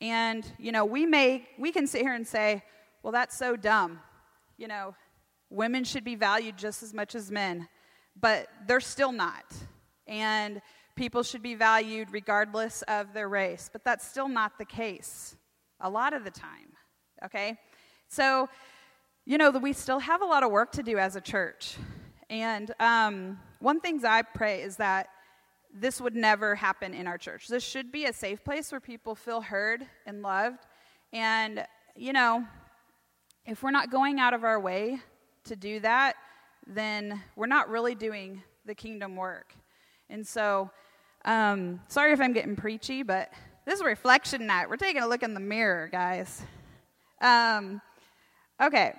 And, 0.00 0.44
you 0.58 0.72
know, 0.72 0.84
we 0.84 1.06
may, 1.06 1.46
we 1.58 1.72
can 1.72 1.86
sit 1.86 2.02
here 2.02 2.14
and 2.14 2.26
say, 2.26 2.62
well, 3.02 3.12
that's 3.12 3.36
so 3.36 3.56
dumb 3.56 4.00
you 4.56 4.68
know, 4.68 4.94
Women 5.50 5.84
should 5.84 6.02
be 6.02 6.16
valued 6.16 6.56
just 6.56 6.82
as 6.82 6.92
much 6.92 7.14
as 7.14 7.30
men, 7.30 7.68
but 8.20 8.48
they're 8.66 8.80
still 8.80 9.12
not. 9.12 9.44
And 10.08 10.60
people 10.96 11.22
should 11.22 11.42
be 11.42 11.54
valued 11.54 12.08
regardless 12.10 12.82
of 12.88 13.12
their 13.12 13.28
race, 13.28 13.70
but 13.72 13.84
that's 13.84 14.04
still 14.06 14.28
not 14.28 14.58
the 14.58 14.64
case 14.64 15.36
a 15.80 15.88
lot 15.88 16.12
of 16.12 16.24
the 16.24 16.30
time. 16.30 16.72
Okay? 17.24 17.56
So, 18.08 18.48
you 19.26 19.38
know, 19.38 19.50
we 19.50 19.72
still 19.72 20.00
have 20.00 20.22
a 20.22 20.24
lot 20.24 20.42
of 20.42 20.50
work 20.50 20.72
to 20.72 20.82
do 20.82 20.98
as 20.98 21.14
a 21.14 21.20
church. 21.20 21.76
And 22.28 22.72
um, 22.80 23.38
one 23.60 23.80
thing 23.80 24.04
I 24.04 24.22
pray 24.22 24.62
is 24.62 24.76
that 24.78 25.08
this 25.74 26.00
would 26.00 26.14
never 26.14 26.54
happen 26.54 26.94
in 26.94 27.06
our 27.08 27.18
church. 27.18 27.48
This 27.48 27.64
should 27.64 27.90
be 27.90 28.04
a 28.04 28.12
safe 28.12 28.44
place 28.44 28.70
where 28.70 28.80
people 28.80 29.16
feel 29.16 29.40
heard 29.40 29.84
and 30.06 30.22
loved. 30.22 30.60
And, 31.12 31.66
you 31.96 32.12
know, 32.12 32.46
if 33.44 33.62
we're 33.62 33.72
not 33.72 33.90
going 33.90 34.20
out 34.20 34.34
of 34.34 34.44
our 34.44 34.60
way 34.60 35.00
to 35.44 35.56
do 35.56 35.80
that, 35.80 36.14
then 36.66 37.20
we're 37.36 37.46
not 37.46 37.68
really 37.68 37.94
doing 37.94 38.42
the 38.64 38.74
kingdom 38.74 39.16
work. 39.16 39.52
And 40.08 40.26
so, 40.26 40.70
um, 41.24 41.80
sorry 41.88 42.12
if 42.12 42.20
I'm 42.20 42.32
getting 42.32 42.56
preachy, 42.56 43.02
but 43.02 43.32
this 43.66 43.80
is 43.80 43.84
reflection 43.84 44.46
night. 44.46 44.68
We're 44.68 44.76
taking 44.76 45.02
a 45.02 45.06
look 45.08 45.22
in 45.22 45.34
the 45.34 45.40
mirror, 45.40 45.88
guys. 45.90 46.42
Um, 47.20 47.80
okay, 48.62 48.94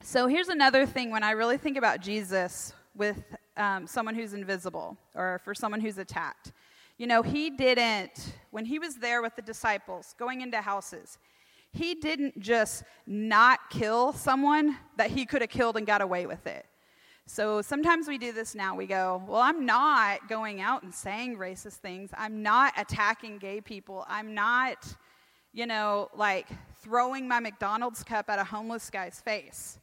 so 0.00 0.28
here's 0.28 0.48
another 0.48 0.86
thing 0.86 1.10
when 1.10 1.22
I 1.22 1.32
really 1.32 1.58
think 1.58 1.76
about 1.76 2.00
Jesus 2.00 2.72
with 2.94 3.22
um, 3.56 3.86
someone 3.86 4.14
who's 4.14 4.34
invisible 4.34 4.96
or 5.14 5.40
for 5.44 5.54
someone 5.54 5.80
who's 5.80 5.98
attacked. 5.98 6.52
You 6.98 7.06
know, 7.06 7.22
he 7.22 7.50
didn't, 7.50 8.34
when 8.50 8.64
he 8.64 8.78
was 8.78 8.96
there 8.96 9.20
with 9.20 9.34
the 9.36 9.42
disciples 9.42 10.14
going 10.18 10.42
into 10.42 10.60
houses, 10.60 11.18
he 11.72 11.94
didn't 11.94 12.38
just 12.38 12.84
not 13.06 13.58
kill 13.68 14.12
someone 14.12 14.76
that 14.96 15.10
he 15.10 15.26
could 15.26 15.40
have 15.40 15.50
killed 15.50 15.76
and 15.76 15.86
got 15.86 16.02
away 16.02 16.26
with 16.26 16.46
it. 16.46 16.66
So 17.26 17.62
sometimes 17.62 18.06
we 18.06 18.18
do 18.18 18.32
this 18.32 18.54
now. 18.54 18.76
We 18.76 18.86
go, 18.86 19.22
Well, 19.26 19.40
I'm 19.40 19.64
not 19.64 20.28
going 20.28 20.60
out 20.60 20.82
and 20.82 20.94
saying 20.94 21.36
racist 21.36 21.76
things. 21.76 22.10
I'm 22.16 22.42
not 22.42 22.74
attacking 22.76 23.38
gay 23.38 23.60
people. 23.60 24.04
I'm 24.08 24.34
not, 24.34 24.94
you 25.52 25.66
know, 25.66 26.10
like 26.14 26.46
throwing 26.82 27.26
my 27.26 27.40
McDonald's 27.40 28.04
cup 28.04 28.28
at 28.28 28.38
a 28.38 28.44
homeless 28.44 28.90
guy's 28.90 29.20
face. 29.20 29.78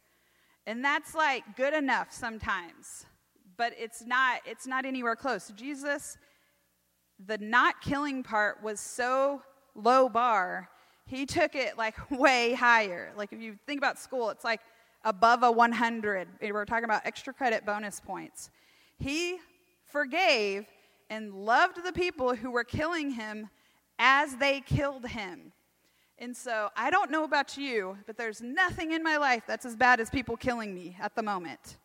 And 0.67 0.85
that's 0.85 1.15
like 1.15 1.43
good 1.57 1.73
enough 1.73 2.11
sometimes 2.11 3.05
but 3.57 3.73
it's 3.77 4.03
not 4.05 4.41
it's 4.45 4.67
not 4.67 4.85
anywhere 4.85 5.15
close. 5.15 5.51
Jesus 5.55 6.17
the 7.27 7.37
not 7.37 7.81
killing 7.81 8.23
part 8.23 8.63
was 8.63 8.79
so 8.79 9.41
low 9.75 10.09
bar. 10.09 10.69
He 11.05 11.25
took 11.25 11.55
it 11.55 11.77
like 11.77 11.95
way 12.11 12.53
higher. 12.53 13.11
Like 13.15 13.33
if 13.33 13.39
you 13.39 13.57
think 13.65 13.79
about 13.79 13.99
school, 13.99 14.29
it's 14.29 14.43
like 14.43 14.61
above 15.03 15.43
a 15.43 15.51
100. 15.51 16.27
We're 16.41 16.65
talking 16.65 16.85
about 16.85 17.01
extra 17.05 17.33
credit 17.33 17.65
bonus 17.65 17.99
points. 17.99 18.49
He 18.97 19.37
forgave 19.85 20.67
and 21.09 21.33
loved 21.33 21.83
the 21.83 21.91
people 21.91 22.35
who 22.35 22.51
were 22.51 22.63
killing 22.63 23.11
him 23.11 23.49
as 23.99 24.37
they 24.37 24.61
killed 24.61 25.07
him. 25.07 25.51
And 26.17 26.37
so 26.37 26.69
I 26.77 26.91
don't 26.91 27.09
know 27.09 27.23
about 27.23 27.57
you, 27.57 27.97
but 28.05 28.15
there's 28.15 28.41
nothing 28.41 28.91
in 28.91 29.01
my 29.01 29.17
life 29.17 29.43
that's 29.47 29.65
as 29.65 29.75
bad 29.75 29.99
as 29.99 30.09
people 30.09 30.37
killing 30.37 30.73
me 30.73 30.95
at 31.01 31.15
the 31.15 31.23
moment. 31.23 31.77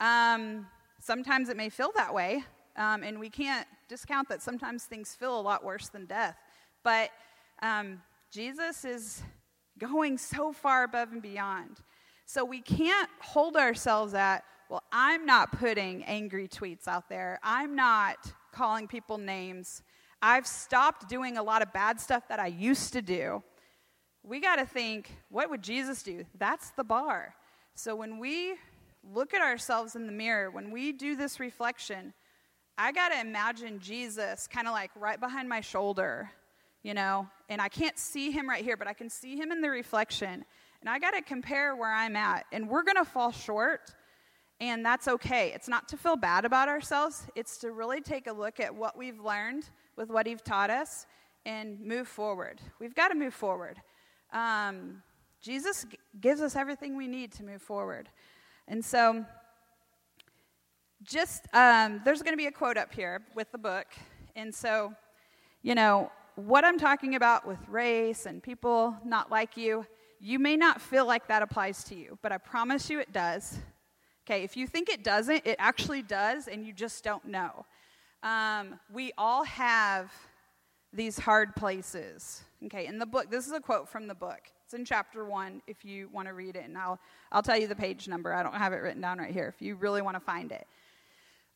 Um, 0.00 0.66
Sometimes 1.04 1.50
it 1.50 1.58
may 1.58 1.68
feel 1.68 1.90
that 1.96 2.14
way, 2.14 2.42
um, 2.76 3.02
and 3.02 3.20
we 3.20 3.28
can't 3.28 3.66
discount 3.90 4.26
that 4.30 4.40
sometimes 4.40 4.84
things 4.84 5.14
feel 5.14 5.38
a 5.38 5.42
lot 5.42 5.62
worse 5.62 5.90
than 5.90 6.06
death. 6.06 6.34
But 6.82 7.10
um, 7.60 8.00
Jesus 8.30 8.86
is 8.86 9.22
going 9.78 10.16
so 10.16 10.50
far 10.50 10.82
above 10.84 11.12
and 11.12 11.20
beyond. 11.20 11.82
So 12.24 12.42
we 12.42 12.62
can't 12.62 13.10
hold 13.20 13.54
ourselves 13.54 14.14
at, 14.14 14.44
well, 14.70 14.82
I'm 14.92 15.26
not 15.26 15.52
putting 15.52 16.04
angry 16.04 16.48
tweets 16.48 16.88
out 16.88 17.10
there. 17.10 17.38
I'm 17.42 17.76
not 17.76 18.32
calling 18.50 18.88
people 18.88 19.18
names. 19.18 19.82
I've 20.22 20.46
stopped 20.46 21.06
doing 21.06 21.36
a 21.36 21.42
lot 21.42 21.60
of 21.60 21.70
bad 21.74 22.00
stuff 22.00 22.28
that 22.30 22.40
I 22.40 22.46
used 22.46 22.94
to 22.94 23.02
do. 23.02 23.42
We 24.22 24.40
got 24.40 24.56
to 24.56 24.64
think, 24.64 25.14
what 25.28 25.50
would 25.50 25.60
Jesus 25.60 26.02
do? 26.02 26.24
That's 26.38 26.70
the 26.70 26.84
bar. 26.84 27.34
So 27.74 27.94
when 27.94 28.18
we 28.18 28.54
look 29.12 29.34
at 29.34 29.42
ourselves 29.42 29.96
in 29.96 30.06
the 30.06 30.12
mirror, 30.12 30.50
when 30.50 30.70
we 30.70 30.92
do 30.92 31.16
this 31.16 31.40
reflection, 31.40 32.12
I 32.76 32.92
got 32.92 33.10
to 33.10 33.20
imagine 33.20 33.78
Jesus 33.78 34.46
kind 34.46 34.66
of 34.66 34.72
like 34.72 34.90
right 34.96 35.20
behind 35.20 35.48
my 35.48 35.60
shoulder, 35.60 36.30
you 36.82 36.94
know, 36.94 37.28
and 37.48 37.60
I 37.60 37.68
can't 37.68 37.98
see 37.98 38.30
him 38.30 38.48
right 38.48 38.64
here, 38.64 38.76
but 38.76 38.88
I 38.88 38.92
can 38.92 39.08
see 39.08 39.36
him 39.36 39.52
in 39.52 39.60
the 39.60 39.70
reflection. 39.70 40.44
And 40.80 40.90
I 40.90 40.98
got 40.98 41.12
to 41.12 41.22
compare 41.22 41.76
where 41.76 41.92
I'm 41.92 42.16
at. 42.16 42.46
And 42.52 42.68
we're 42.68 42.82
going 42.82 42.96
to 42.96 43.04
fall 43.04 43.30
short, 43.30 43.94
and 44.60 44.84
that's 44.84 45.08
okay. 45.08 45.52
It's 45.54 45.68
not 45.68 45.88
to 45.88 45.96
feel 45.96 46.16
bad 46.16 46.44
about 46.44 46.68
ourselves, 46.68 47.26
it's 47.34 47.58
to 47.58 47.70
really 47.70 48.00
take 48.00 48.26
a 48.26 48.32
look 48.32 48.60
at 48.60 48.74
what 48.74 48.98
we've 48.98 49.20
learned 49.20 49.70
with 49.96 50.10
what 50.10 50.26
he's 50.26 50.42
taught 50.42 50.70
us 50.70 51.06
and 51.46 51.80
move 51.80 52.08
forward. 52.08 52.60
We've 52.80 52.94
got 52.94 53.08
to 53.08 53.14
move 53.14 53.34
forward. 53.34 53.80
Um, 54.32 55.02
Jesus 55.40 55.84
g- 55.88 55.98
gives 56.20 56.40
us 56.40 56.56
everything 56.56 56.96
we 56.96 57.06
need 57.06 57.32
to 57.32 57.44
move 57.44 57.62
forward. 57.62 58.08
And 58.68 58.84
so, 58.84 59.24
just 61.02 61.46
um, 61.52 62.00
there's 62.04 62.22
going 62.22 62.32
to 62.32 62.38
be 62.38 62.46
a 62.46 62.52
quote 62.52 62.76
up 62.76 62.92
here 62.92 63.22
with 63.34 63.52
the 63.52 63.58
book. 63.58 63.86
And 64.36 64.54
so, 64.54 64.94
you 65.62 65.74
know, 65.74 66.10
what 66.36 66.64
I'm 66.64 66.78
talking 66.78 67.14
about 67.14 67.46
with 67.46 67.58
race 67.68 68.26
and 68.26 68.42
people 68.42 68.96
not 69.04 69.30
like 69.30 69.56
you, 69.56 69.86
you 70.18 70.38
may 70.38 70.56
not 70.56 70.80
feel 70.80 71.06
like 71.06 71.28
that 71.28 71.42
applies 71.42 71.84
to 71.84 71.94
you, 71.94 72.18
but 72.22 72.32
I 72.32 72.38
promise 72.38 72.88
you 72.88 72.98
it 72.98 73.12
does. 73.12 73.58
Okay, 74.26 74.42
if 74.42 74.56
you 74.56 74.66
think 74.66 74.88
it 74.88 75.04
doesn't, 75.04 75.46
it 75.46 75.56
actually 75.58 76.00
does, 76.00 76.48
and 76.48 76.64
you 76.64 76.72
just 76.72 77.04
don't 77.04 77.26
know. 77.26 77.66
Um, 78.22 78.80
we 78.90 79.12
all 79.18 79.44
have 79.44 80.10
these 80.94 81.18
hard 81.18 81.54
places. 81.54 82.42
Okay, 82.64 82.86
in 82.86 82.98
the 82.98 83.04
book, 83.04 83.30
this 83.30 83.46
is 83.46 83.52
a 83.52 83.60
quote 83.60 83.86
from 83.86 84.06
the 84.06 84.14
book. 84.14 84.40
It's 84.64 84.72
in 84.72 84.84
chapter 84.86 85.26
one 85.26 85.60
if 85.66 85.84
you 85.84 86.08
want 86.10 86.26
to 86.26 86.32
read 86.32 86.56
it, 86.56 86.64
and 86.64 86.78
I'll, 86.78 86.98
I'll 87.30 87.42
tell 87.42 87.58
you 87.58 87.66
the 87.66 87.76
page 87.76 88.08
number. 88.08 88.32
I 88.32 88.42
don't 88.42 88.54
have 88.54 88.72
it 88.72 88.76
written 88.76 89.02
down 89.02 89.18
right 89.18 89.30
here 89.30 89.52
if 89.54 89.60
you 89.60 89.76
really 89.76 90.00
want 90.00 90.16
to 90.16 90.20
find 90.20 90.52
it. 90.52 90.66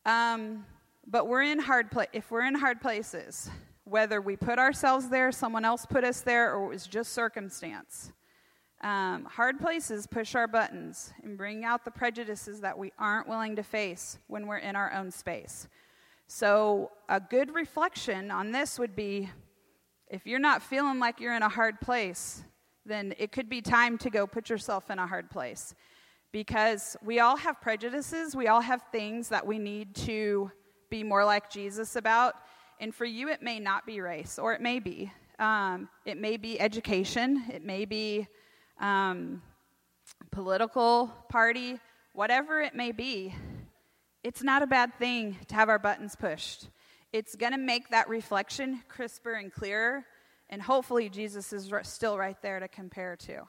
Um, 0.04 0.66
but 1.06 1.26
we're 1.26 1.42
in 1.42 1.58
hard 1.58 1.90
pla- 1.90 2.04
if 2.12 2.30
we're 2.30 2.44
in 2.44 2.54
hard 2.54 2.82
places, 2.82 3.50
whether 3.84 4.20
we 4.20 4.36
put 4.36 4.58
ourselves 4.58 5.08
there, 5.08 5.32
someone 5.32 5.64
else 5.64 5.86
put 5.86 6.04
us 6.04 6.20
there, 6.20 6.54
or 6.54 6.66
it 6.66 6.68
was 6.68 6.86
just 6.86 7.14
circumstance. 7.14 8.12
Um, 8.82 9.24
hard 9.24 9.58
places 9.58 10.06
push 10.06 10.34
our 10.34 10.46
buttons 10.46 11.14
and 11.22 11.38
bring 11.38 11.64
out 11.64 11.86
the 11.86 11.90
prejudices 11.90 12.60
that 12.60 12.76
we 12.76 12.92
aren't 12.98 13.26
willing 13.26 13.56
to 13.56 13.62
face 13.62 14.18
when 14.26 14.46
we're 14.46 14.58
in 14.58 14.76
our 14.76 14.92
own 14.92 15.10
space. 15.10 15.66
So, 16.26 16.90
a 17.08 17.20
good 17.20 17.54
reflection 17.54 18.30
on 18.30 18.52
this 18.52 18.78
would 18.78 18.94
be 18.94 19.30
if 20.08 20.26
you're 20.26 20.38
not 20.38 20.62
feeling 20.62 20.98
like 20.98 21.20
you're 21.20 21.34
in 21.34 21.42
a 21.42 21.48
hard 21.48 21.80
place, 21.80 22.44
then 22.88 23.14
it 23.18 23.30
could 23.30 23.48
be 23.48 23.60
time 23.60 23.98
to 23.98 24.10
go 24.10 24.26
put 24.26 24.50
yourself 24.50 24.90
in 24.90 24.98
a 24.98 25.06
hard 25.06 25.30
place. 25.30 25.74
Because 26.32 26.96
we 27.02 27.20
all 27.20 27.36
have 27.36 27.60
prejudices, 27.60 28.34
we 28.34 28.48
all 28.48 28.60
have 28.60 28.82
things 28.90 29.28
that 29.28 29.46
we 29.46 29.58
need 29.58 29.94
to 29.94 30.50
be 30.90 31.02
more 31.02 31.24
like 31.24 31.50
Jesus 31.50 31.96
about. 31.96 32.34
And 32.80 32.94
for 32.94 33.04
you, 33.04 33.28
it 33.28 33.42
may 33.42 33.58
not 33.58 33.86
be 33.86 34.00
race, 34.00 34.38
or 34.38 34.52
it 34.52 34.60
may 34.60 34.78
be. 34.78 35.12
Um, 35.38 35.88
it 36.04 36.18
may 36.18 36.36
be 36.36 36.60
education, 36.60 37.44
it 37.52 37.64
may 37.64 37.84
be 37.84 38.26
um, 38.80 39.40
political 40.32 41.12
party, 41.28 41.78
whatever 42.12 42.60
it 42.60 42.74
may 42.74 42.92
be. 42.92 43.34
It's 44.24 44.42
not 44.42 44.62
a 44.62 44.66
bad 44.66 44.98
thing 44.98 45.36
to 45.46 45.54
have 45.54 45.68
our 45.68 45.78
buttons 45.78 46.16
pushed. 46.16 46.68
It's 47.12 47.36
going 47.36 47.52
to 47.52 47.58
make 47.58 47.90
that 47.90 48.08
reflection 48.08 48.82
crisper 48.88 49.34
and 49.34 49.52
clearer 49.52 50.04
and 50.50 50.62
hopefully, 50.62 51.08
Jesus 51.08 51.52
is 51.52 51.70
still 51.82 52.16
right 52.16 52.40
there 52.40 52.58
to 52.58 52.68
compare 52.68 53.16
to. 53.16 53.42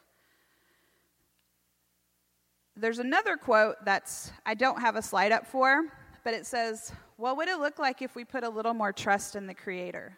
There's 2.75 2.99
another 2.99 3.37
quote 3.37 3.75
that's, 3.83 4.31
I 4.45 4.53
don't 4.53 4.79
have 4.81 4.95
a 4.95 5.01
slide 5.01 5.31
up 5.31 5.45
for, 5.45 5.83
but 6.23 6.33
it 6.33 6.45
says, 6.45 6.91
What 7.17 7.37
would 7.37 7.47
it 7.47 7.59
look 7.59 7.79
like 7.79 8.01
if 8.01 8.15
we 8.15 8.25
put 8.25 8.43
a 8.43 8.49
little 8.49 8.73
more 8.73 8.91
trust 8.91 9.35
in 9.35 9.47
the 9.47 9.53
Creator? 9.53 10.17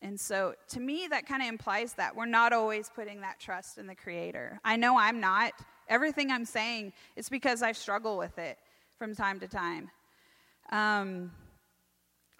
And 0.00 0.18
so, 0.18 0.54
to 0.70 0.80
me, 0.80 1.06
that 1.10 1.26
kind 1.26 1.42
of 1.42 1.48
implies 1.48 1.94
that 1.94 2.14
we're 2.16 2.26
not 2.26 2.52
always 2.52 2.90
putting 2.92 3.20
that 3.20 3.38
trust 3.38 3.78
in 3.78 3.86
the 3.86 3.94
Creator. 3.94 4.60
I 4.64 4.76
know 4.76 4.98
I'm 4.98 5.20
not. 5.20 5.52
Everything 5.88 6.30
I'm 6.30 6.44
saying 6.44 6.92
is 7.14 7.28
because 7.28 7.62
I 7.62 7.72
struggle 7.72 8.18
with 8.18 8.38
it 8.38 8.58
from 8.98 9.14
time 9.14 9.38
to 9.40 9.48
time. 9.48 9.90
Um, 10.70 11.30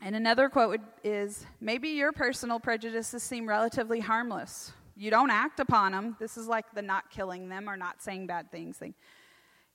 and 0.04 0.16
another 0.16 0.48
quote 0.48 0.80
is 1.04 1.46
maybe 1.60 1.90
your 1.90 2.10
personal 2.10 2.58
prejudices 2.58 3.22
seem 3.22 3.48
relatively 3.48 4.00
harmless. 4.00 4.72
You 4.96 5.12
don't 5.12 5.30
act 5.30 5.60
upon 5.60 5.92
them. 5.92 6.16
This 6.18 6.36
is 6.36 6.48
like 6.48 6.66
the 6.74 6.82
not 6.82 7.08
killing 7.10 7.48
them 7.48 7.68
or 7.68 7.76
not 7.76 8.02
saying 8.02 8.26
bad 8.26 8.50
things 8.50 8.78
thing. 8.78 8.94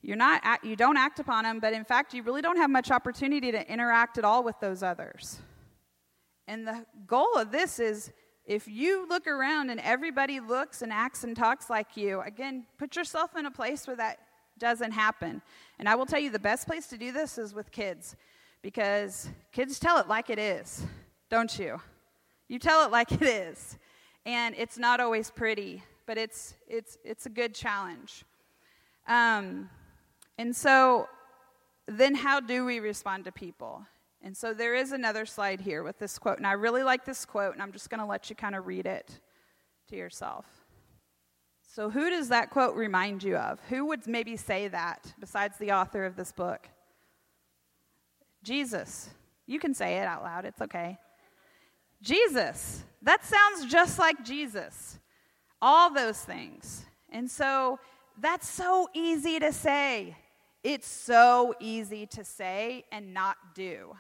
You're 0.02 0.18
not, 0.18 0.44
you 0.64 0.76
don't 0.76 0.98
act 0.98 1.20
upon 1.20 1.46
them, 1.46 1.60
but 1.60 1.72
in 1.72 1.86
fact, 1.86 2.14
you 2.14 2.24
really 2.24 2.42
don't 2.42 2.58
have 2.58 2.70
much 2.70 2.92
opportunity 2.92 3.52
to 3.52 3.72
interact 3.72 4.18
at 4.18 4.26
all 4.26 4.44
with 4.44 4.60
those 4.60 4.84
others. 4.84 5.40
And 6.46 6.68
the 6.68 6.86
goal 7.08 7.36
of 7.38 7.52
this 7.52 7.80
is 7.80 8.12
if 8.46 8.68
you 8.68 9.08
look 9.08 9.28
around 9.28 9.70
and 9.70 9.80
everybody 9.80 10.42
looks 10.42 10.82
and 10.82 10.92
acts 10.92 11.24
and 11.24 11.36
talks 11.36 11.70
like 11.70 11.96
you, 11.96 12.22
again, 12.22 12.66
put 12.78 12.98
yourself 12.98 13.36
in 13.38 13.46
a 13.46 13.52
place 13.52 13.88
where 13.88 13.96
that 13.96 14.20
doesn't 14.60 14.92
happen. 14.92 15.42
And 15.80 15.88
I 15.88 15.96
will 15.96 16.06
tell 16.06 16.20
you 16.20 16.32
the 16.32 16.40
best 16.40 16.68
place 16.68 16.88
to 16.88 16.98
do 16.98 17.12
this 17.14 17.38
is 17.38 17.54
with 17.54 17.72
kids 17.72 18.18
because 18.62 19.30
kids 19.52 19.80
tell 19.80 19.98
it 20.00 20.08
like 20.08 20.30
it 20.30 20.40
is, 20.40 20.86
don't 21.30 21.58
you? 21.58 21.80
You 22.48 22.60
tell 22.60 22.86
it 22.86 22.92
like 22.92 23.12
it 23.22 23.22
is. 23.22 23.78
And 24.26 24.56
it's 24.58 24.78
not 24.78 25.00
always 25.00 25.32
pretty, 25.32 25.84
but 26.06 26.18
it's, 26.18 26.56
it's, 26.68 26.98
it's 27.04 27.26
a 27.26 27.30
good 27.30 27.54
challenge. 27.54 28.26
Um, 29.08 29.70
and 30.38 30.56
so, 30.56 31.08
then 31.88 32.16
how 32.16 32.40
do 32.40 32.66
we 32.66 32.80
respond 32.80 33.26
to 33.26 33.32
people? 33.32 33.86
And 34.22 34.36
so 34.36 34.54
there 34.54 34.76
is 34.76 34.92
another 34.92 35.26
slide 35.26 35.62
here 35.62 35.84
with 35.84 36.00
this 36.00 36.20
quote. 36.20 36.38
And 36.38 36.46
I 36.46 36.54
really 36.54 36.84
like 36.84 37.06
this 37.06 37.24
quote, 37.24 37.54
and 37.54 37.62
I'm 37.62 37.72
just 37.72 37.90
going 37.90 38.02
to 38.02 38.06
let 38.06 38.30
you 38.30 38.36
kind 38.36 38.56
of 38.56 38.68
read 38.68 38.86
it 38.86 39.20
to 39.90 39.96
yourself. 39.96 40.46
So, 41.62 41.90
who 41.90 42.10
does 42.10 42.30
that 42.30 42.50
quote 42.50 42.76
remind 42.76 43.24
you 43.24 43.38
of? 43.38 43.60
Who 43.70 43.86
would 43.86 44.08
maybe 44.08 44.36
say 44.36 44.68
that 44.70 45.14
besides 45.20 45.58
the 45.58 45.72
author 45.72 46.06
of 46.06 46.16
this 46.16 46.32
book? 46.32 46.68
Jesus. 48.48 49.10
You 49.46 49.60
can 49.60 49.74
say 49.74 49.98
it 49.98 50.08
out 50.08 50.24
loud, 50.24 50.46
it's 50.46 50.62
okay. 50.62 50.98
Jesus. 52.02 52.84
That 53.02 53.26
sounds 53.26 53.70
just 53.70 54.00
like 54.00 54.24
Jesus. 54.24 55.00
All 55.62 55.94
those 55.94 56.20
things. 56.20 56.86
And 57.10 57.30
so 57.30 57.80
that's 58.20 58.48
so 58.48 58.90
easy 58.94 59.38
to 59.40 59.52
say. 59.52 60.16
It's 60.64 60.88
so 60.88 61.56
easy 61.60 62.06
to 62.08 62.24
say 62.24 62.86
and 62.92 63.14
not 63.14 63.36
do. 63.54 63.96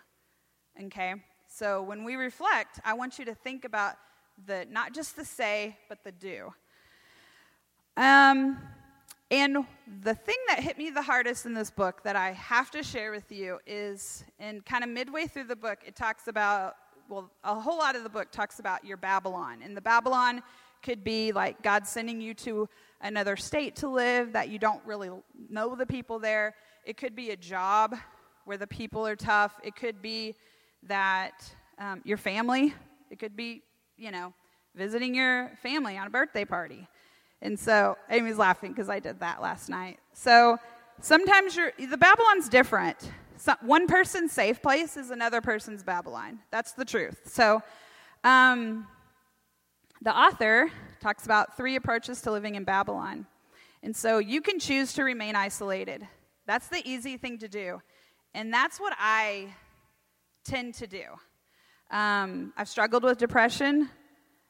Okay? 0.86 1.16
So 1.50 1.82
when 1.82 2.06
we 2.06 2.16
reflect, 2.16 2.80
I 2.86 2.94
want 2.94 3.20
you 3.20 3.26
to 3.26 3.36
think 3.36 3.66
about 3.66 3.96
the 4.46 4.66
not 4.70 4.94
just 4.94 5.18
the 5.18 5.26
say, 5.26 5.78
but 5.90 6.04
the 6.06 6.12
do. 6.14 6.54
Um, 7.98 8.58
and 9.30 9.66
the 10.04 10.16
thing 10.16 10.38
that 10.48 10.62
hit 10.62 10.78
me 10.78 10.90
the 10.90 11.02
hardest 11.02 11.46
in 11.46 11.54
this 11.54 11.70
book 11.70 12.02
that 12.04 12.16
I 12.16 12.32
have 12.32 12.72
to 12.72 12.82
share 12.82 13.12
with 13.12 13.30
you 13.30 13.60
is 13.68 14.24
in 14.40 14.62
kind 14.62 14.86
of 14.86 14.90
midway 14.90 15.28
through 15.28 15.46
the 15.46 15.56
book, 15.56 15.80
it 15.86 15.98
talks 15.98 16.28
about, 16.28 16.76
well, 17.10 17.30
a 17.44 17.60
whole 17.60 17.78
lot 17.78 17.98
of 17.98 18.04
the 18.04 18.10
book 18.10 18.32
talks 18.32 18.60
about 18.60 18.86
your 18.86 18.96
Babylon. 18.96 19.60
And 19.64 19.76
the 19.76 19.82
Babylon 19.82 20.42
could 20.82 21.04
be 21.04 21.34
like 21.34 21.62
God 21.62 21.86
sending 21.86 22.22
you 22.22 22.34
to 22.36 22.70
another 23.02 23.36
state 23.36 23.76
to 23.78 23.90
live 23.90 24.32
that 24.32 24.48
you 24.48 24.60
don't 24.60 24.82
really 24.86 25.10
know 25.50 25.76
the 25.76 25.86
people 25.86 26.20
there. 26.20 26.56
It 26.86 26.96
could 26.96 27.16
be 27.16 27.32
a 27.32 27.36
job 27.36 27.98
where 28.46 28.58
the 28.58 28.68
people 28.68 29.06
are 29.06 29.18
tough. 29.18 29.60
It 29.62 29.76
could 29.76 30.02
be 30.02 30.36
that 30.84 31.52
um, 31.80 32.02
your 32.06 32.18
family, 32.18 32.74
it 33.12 33.20
could 33.20 33.36
be, 33.36 33.64
you 33.98 34.12
know, 34.12 34.34
visiting 34.74 35.14
your 35.14 35.52
family 35.62 35.98
on 35.98 36.08
a 36.08 36.10
birthday 36.10 36.46
party. 36.46 36.88
And 37.42 37.60
so 37.60 37.98
Amy's 38.10 38.38
laughing 38.38 38.72
because 38.72 38.90
I 38.90 39.00
did 39.00 39.20
that 39.20 39.42
last 39.42 39.70
night. 39.70 40.00
So 40.14 40.58
sometimes 41.02 41.56
you're, 41.56 41.72
the 41.78 41.98
Babylon's 41.98 42.50
different. 42.50 42.98
So 43.38 43.54
one 43.62 43.88
person's 43.88 44.32
safe 44.32 44.62
place 44.62 44.98
is 44.98 45.12
another 45.12 45.42
person's 45.42 45.84
Babylon. 45.84 46.40
That's 46.52 46.72
the 46.74 46.86
truth. 46.86 47.22
So 47.26 47.62
um, 48.24 48.88
the 50.02 50.16
author 50.16 50.72
talks 51.00 51.26
about 51.26 51.56
three 51.56 51.76
approaches 51.76 52.22
to 52.24 52.32
living 52.32 52.56
in 52.56 52.64
Babylon. 52.64 53.28
And 53.84 53.96
so 53.96 54.18
you 54.18 54.42
can 54.42 54.60
choose 54.60 54.94
to 54.94 55.04
remain 55.04 55.36
isolated. 55.36 56.08
That's 56.48 56.68
the 56.68 56.82
easy 56.84 57.18
thing 57.18 57.38
to 57.40 57.48
do. 57.48 57.82
And 58.34 58.54
that's 58.54 58.80
what 58.80 58.94
I 58.98 59.54
tend 60.44 60.74
to 60.76 60.88
do. 60.88 61.04
Um, 61.92 62.54
I've 62.58 62.68
struggled 62.68 63.04
with 63.04 63.18
depression 63.18 63.90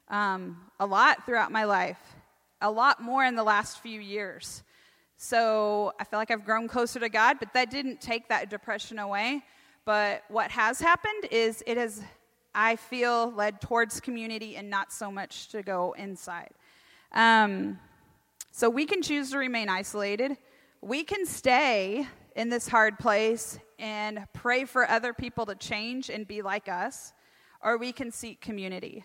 um, 0.09 0.57
a 0.79 0.85
lot 0.85 1.25
throughout 1.25 1.51
my 1.51 1.65
life, 1.65 1.99
a 2.61 2.71
lot 2.71 3.01
more 3.01 3.23
in 3.23 3.35
the 3.35 3.43
last 3.43 3.79
few 3.79 3.99
years. 3.99 4.63
So 5.17 5.93
I 5.99 6.03
feel 6.03 6.19
like 6.19 6.31
I've 6.31 6.45
grown 6.45 6.67
closer 6.67 6.99
to 6.99 7.09
God, 7.09 7.37
but 7.39 7.53
that 7.53 7.71
didn't 7.71 8.01
take 8.01 8.29
that 8.29 8.49
depression 8.49 8.99
away. 8.99 9.43
But 9.85 10.23
what 10.27 10.51
has 10.51 10.79
happened 10.79 11.25
is 11.31 11.63
it 11.65 11.77
has, 11.77 12.03
I 12.53 12.75
feel, 12.75 13.31
led 13.31 13.61
towards 13.61 13.99
community 13.99 14.55
and 14.55 14.69
not 14.69 14.91
so 14.91 15.11
much 15.11 15.47
to 15.49 15.63
go 15.63 15.95
inside. 15.97 16.51
Um, 17.13 17.79
so 18.51 18.69
we 18.69 18.85
can 18.85 19.01
choose 19.01 19.31
to 19.31 19.37
remain 19.37 19.69
isolated. 19.69 20.37
We 20.81 21.03
can 21.03 21.25
stay 21.25 22.07
in 22.35 22.49
this 22.49 22.67
hard 22.67 22.99
place 22.99 23.59
and 23.79 24.27
pray 24.33 24.65
for 24.65 24.87
other 24.87 25.13
people 25.13 25.45
to 25.47 25.55
change 25.55 26.09
and 26.09 26.27
be 26.27 26.41
like 26.41 26.67
us, 26.67 27.13
or 27.63 27.77
we 27.77 27.91
can 27.91 28.11
seek 28.11 28.41
community. 28.41 29.03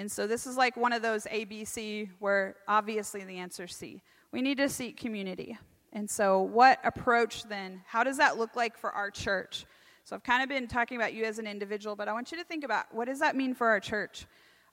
And 0.00 0.10
so 0.10 0.26
this 0.26 0.46
is 0.46 0.56
like 0.56 0.78
one 0.78 0.94
of 0.94 1.02
those 1.02 1.26
ABC 1.26 2.08
where 2.20 2.56
obviously 2.66 3.22
the 3.22 3.36
answer 3.36 3.64
is 3.64 3.76
C. 3.76 4.00
We 4.32 4.40
need 4.40 4.56
to 4.56 4.66
seek 4.66 4.96
community. 4.96 5.58
And 5.92 6.08
so, 6.08 6.40
what 6.40 6.78
approach 6.84 7.42
then? 7.42 7.82
How 7.86 8.02
does 8.02 8.16
that 8.16 8.38
look 8.38 8.56
like 8.56 8.78
for 8.78 8.92
our 8.92 9.10
church? 9.10 9.66
So, 10.04 10.16
I've 10.16 10.22
kind 10.22 10.42
of 10.42 10.48
been 10.48 10.68
talking 10.68 10.96
about 10.96 11.12
you 11.12 11.24
as 11.24 11.38
an 11.38 11.46
individual, 11.46 11.96
but 11.96 12.08
I 12.08 12.14
want 12.14 12.32
you 12.32 12.38
to 12.38 12.44
think 12.44 12.64
about 12.64 12.86
what 12.94 13.08
does 13.08 13.18
that 13.18 13.36
mean 13.36 13.52
for 13.54 13.68
our 13.68 13.78
church? 13.78 14.24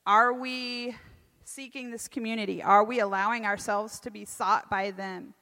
Are 0.06 0.32
we 0.32 0.96
seeking 1.44 1.92
this 1.92 2.08
community? 2.08 2.64
Are 2.64 2.86
we 2.86 3.02
allowing 3.02 3.46
ourselves 3.46 4.00
to 4.02 4.10
be 4.10 4.24
sought 4.24 4.70
by 4.70 4.92
them? 4.92 5.34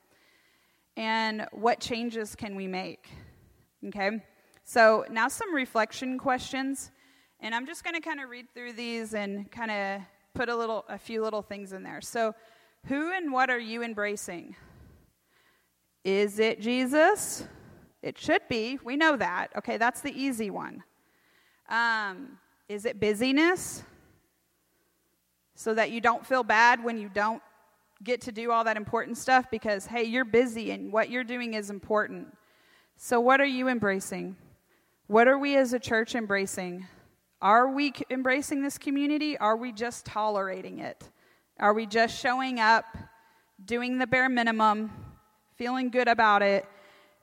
And 0.97 1.45
what 1.51 1.79
changes 1.79 2.35
can 2.35 2.55
we 2.55 2.65
make? 2.65 3.07
Okay? 3.89 4.23
So, 4.63 5.05
now 5.11 5.27
some 5.27 5.53
reflection 5.53 6.17
questions. 6.17 6.89
And 7.39 7.53
I'm 7.53 7.65
just 7.65 7.83
going 7.83 7.95
to 7.95 8.01
kind 8.01 8.19
of 8.19 8.29
read 8.29 8.47
through 8.53 8.73
these 8.73 9.13
and 9.13 9.51
kind 9.51 9.71
of 9.71 10.01
put 10.33 10.49
a 10.49 10.55
little 10.55 10.85
a 10.89 10.97
few 10.97 11.23
little 11.23 11.41
things 11.41 11.73
in 11.73 11.83
there. 11.83 12.01
So, 12.01 12.33
who 12.87 13.11
and 13.11 13.31
what 13.31 13.49
are 13.49 13.59
you 13.59 13.83
embracing? 13.83 14.55
Is 16.03 16.39
it 16.39 16.61
Jesus? 16.61 17.47
It 18.03 18.17
should 18.17 18.43
be. 18.47 18.77
We 18.83 18.95
know 18.95 19.17
that. 19.17 19.47
Okay, 19.57 19.77
that's 19.77 20.01
the 20.01 20.11
easy 20.11 20.51
one. 20.51 20.83
Um, 21.69 22.37
is 22.69 22.85
it 22.85 22.99
busyness? 22.99 23.83
So 25.55 25.73
that 25.73 25.89
you 25.89 26.01
don't 26.01 26.25
feel 26.25 26.43
bad 26.43 26.83
when 26.83 26.99
you 26.99 27.09
don't 27.09 27.41
get 28.03 28.21
to 28.21 28.31
do 28.31 28.51
all 28.51 28.63
that 28.65 28.77
important 28.77 29.17
stuff 29.17 29.49
because, 29.49 29.87
hey, 29.87 30.03
you're 30.03 30.25
busy 30.25 30.71
and 30.71 30.91
what 30.91 31.09
you're 31.09 31.23
doing 31.23 31.55
is 31.55 31.69
important. 31.69 32.27
So, 32.97 33.19
what 33.19 33.41
are 33.41 33.45
you 33.45 33.67
embracing? 33.67 34.35
What 35.07 35.27
are 35.27 35.39
we 35.39 35.55
as 35.55 35.73
a 35.73 35.79
church 35.79 36.13
embracing? 36.15 36.85
Are 37.45 37.69
we 37.69 37.93
embracing 38.09 38.63
this 38.63 38.79
community? 38.79 39.37
Are 39.37 39.55
we 39.55 39.71
just 39.71 40.03
tolerating 40.03 40.79
it? 40.79 41.07
Are 41.59 41.75
we 41.75 41.85
just 41.85 42.19
showing 42.19 42.59
up, 42.59 42.85
doing 43.63 43.99
the 43.99 44.07
bare 44.07 44.29
minimum, 44.29 44.89
feeling 45.55 45.91
good 45.91 46.07
about 46.07 46.41
it, 46.41 46.65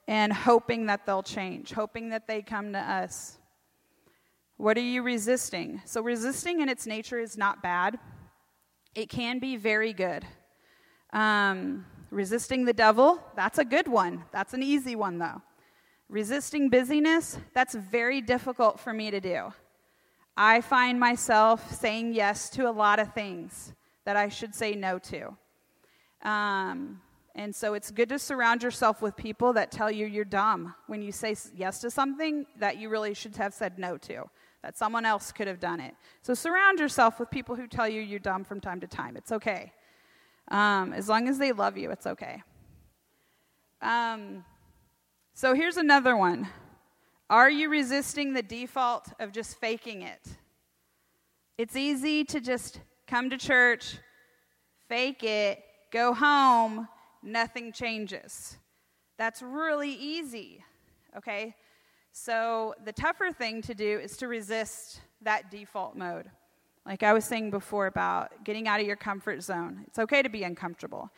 and 0.07 0.33
hoping 0.33 0.87
that 0.87 1.07
they'll 1.07 1.25
change, 1.25 1.73
hoping 1.73 2.11
that 2.11 2.29
they 2.29 2.41
come 2.41 2.73
to 2.73 2.79
us? 2.79 3.37
What 4.59 4.77
are 4.77 4.83
you 4.83 5.03
resisting? 5.03 5.83
So, 5.87 6.01
resisting 6.01 6.61
in 6.61 6.69
its 6.69 6.87
nature 6.87 7.19
is 7.19 7.37
not 7.37 7.61
bad, 7.61 7.99
it 8.95 9.09
can 9.09 9.41
be 9.41 9.57
very 9.57 9.93
good. 9.93 10.25
Um, 11.13 11.85
resisting 12.11 12.65
the 12.65 12.73
devil, 12.73 13.21
that's 13.35 13.59
a 13.59 13.65
good 13.65 13.89
one. 13.89 14.23
That's 14.31 14.55
an 14.55 14.63
easy 14.63 14.95
one, 14.95 15.19
though. 15.19 15.43
Resisting 16.09 16.69
busyness, 16.69 17.41
that's 17.55 17.75
very 17.75 18.21
difficult 18.21 18.79
for 18.79 18.93
me 18.93 19.11
to 19.11 19.19
do. 19.19 19.53
I 20.37 20.61
find 20.61 20.99
myself 20.99 21.75
saying 21.75 22.15
yes 22.15 22.49
to 22.51 22.69
a 22.69 22.73
lot 22.73 22.99
of 22.99 23.13
things 23.13 23.75
that 24.05 24.17
I 24.17 24.29
should 24.29 24.55
say 24.55 24.75
no 24.75 24.99
to. 24.99 25.37
Um, 26.29 27.01
and 27.35 27.55
so 27.55 27.75
it's 27.75 27.91
good 27.91 28.09
to 28.11 28.19
surround 28.19 28.63
yourself 28.63 29.03
with 29.03 29.17
people 29.17 29.53
that 29.55 29.71
tell 29.71 29.91
you 29.91 30.07
you're 30.07 30.25
dumb 30.25 30.75
when 30.87 31.03
you 31.03 31.13
say 31.13 31.35
yes 31.55 31.81
to 31.81 31.91
something 31.91 32.47
that 32.59 32.79
you 32.79 32.89
really 32.89 33.15
should 33.15 33.37
have 33.37 33.55
said 33.55 33.79
no 33.79 33.97
to, 33.99 34.25
that 34.63 34.77
someone 34.77 35.05
else 35.05 35.33
could 35.33 35.47
have 35.49 35.61
done 35.61 35.81
it. 35.81 35.95
So 36.23 36.35
surround 36.35 36.79
yourself 36.79 37.19
with 37.19 37.31
people 37.31 37.57
who 37.57 37.67
tell 37.67 37.89
you 37.89 38.01
you're 38.01 38.19
dumb 38.19 38.45
from 38.45 38.61
time 38.61 38.81
to 38.81 38.87
time. 38.87 39.17
It's 39.17 39.33
okay. 39.33 39.73
Um, 40.49 40.93
as 40.93 41.09
long 41.09 41.29
as 41.29 41.39
they 41.39 41.53
love 41.53 41.79
you, 41.79 41.91
it's 41.91 42.07
okay. 42.07 42.43
Um, 43.81 44.45
so 45.35 45.55
here's 45.55 45.79
another 45.79 46.17
one 46.17 46.49
Are 47.33 47.49
you 47.49 47.71
resisting 47.71 48.35
the 48.35 48.43
default 48.43 49.09
of 49.19 49.33
just 49.33 49.59
faking 49.59 50.03
it? 50.03 50.21
It's 51.57 51.77
easy 51.77 52.25
to 52.25 52.43
just 52.43 52.79
come 53.07 53.31
to 53.31 53.39
church, 53.39 53.97
fake 54.87 55.25
it, 55.25 55.65
go 55.91 56.13
home, 56.13 56.87
nothing 57.23 57.73
changes. 57.73 58.59
That's 59.17 59.41
really 59.41 59.95
easy, 59.95 60.63
okay? 61.17 61.55
So 62.13 62.75
the 62.85 62.93
tougher 62.93 63.33
thing 63.33 63.63
to 63.63 63.75
do 63.75 63.99
is 63.99 64.19
to 64.19 64.29
resist 64.29 65.01
that 65.23 65.51
default 65.51 65.97
mode. 65.97 66.31
Like 66.85 67.03
I 67.03 67.15
was 67.15 67.25
saying 67.25 67.51
before 67.51 67.87
about 67.87 68.45
getting 68.45 68.69
out 68.69 68.79
of 68.79 68.87
your 68.87 68.97
comfort 68.97 69.43
zone. 69.43 69.85
It's 69.87 69.99
okay 69.99 70.21
to 70.21 70.29
be 70.29 70.43
uncomfortable. 70.43 71.09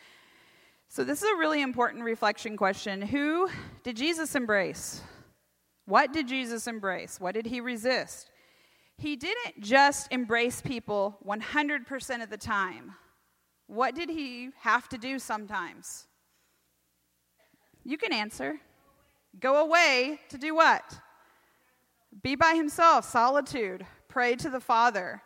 So, 0.87 1.03
this 1.03 1.25
is 1.25 1.29
a 1.29 1.37
really 1.37 1.61
important 1.61 2.05
reflection 2.05 2.57
question. 2.57 3.03
Who 3.03 3.49
did 3.83 3.97
Jesus 3.97 4.37
embrace? 4.37 5.03
What 5.87 6.13
did 6.13 6.29
Jesus 6.29 6.67
embrace? 6.67 7.21
What 7.21 7.35
did 7.35 7.47
he 7.47 7.61
resist? 7.61 8.31
He 8.97 9.17
didn't 9.17 9.61
just 9.61 10.11
embrace 10.13 10.61
people 10.61 11.19
100% 11.27 12.23
of 12.23 12.31
the 12.31 12.37
time. 12.37 12.95
What 13.67 13.95
did 13.95 14.09
he 14.09 14.51
have 14.61 14.89
to 14.91 14.99
do 14.99 15.19
sometimes? 15.19 16.07
You 17.83 17.99
can 17.99 18.13
answer. 18.13 18.61
Go 19.41 19.57
away 19.57 20.21
to 20.29 20.39
do 20.39 20.55
what? 20.55 21.01
Be 22.23 22.37
by 22.37 22.55
himself, 22.55 23.05
solitude, 23.05 23.85
pray 24.09 24.37
to 24.37 24.49
the 24.49 24.61
Father. 24.61 25.23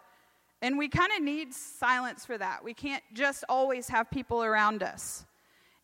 And 0.63 0.79
we 0.79 0.89
kind 0.89 1.13
of 1.17 1.23
need 1.23 1.53
silence 1.53 2.25
for 2.25 2.37
that. 2.39 2.65
We 2.65 2.75
can't 2.75 3.03
just 3.13 3.45
always 3.49 3.89
have 3.89 4.11
people 4.11 4.43
around 4.43 4.83
us. 4.83 5.25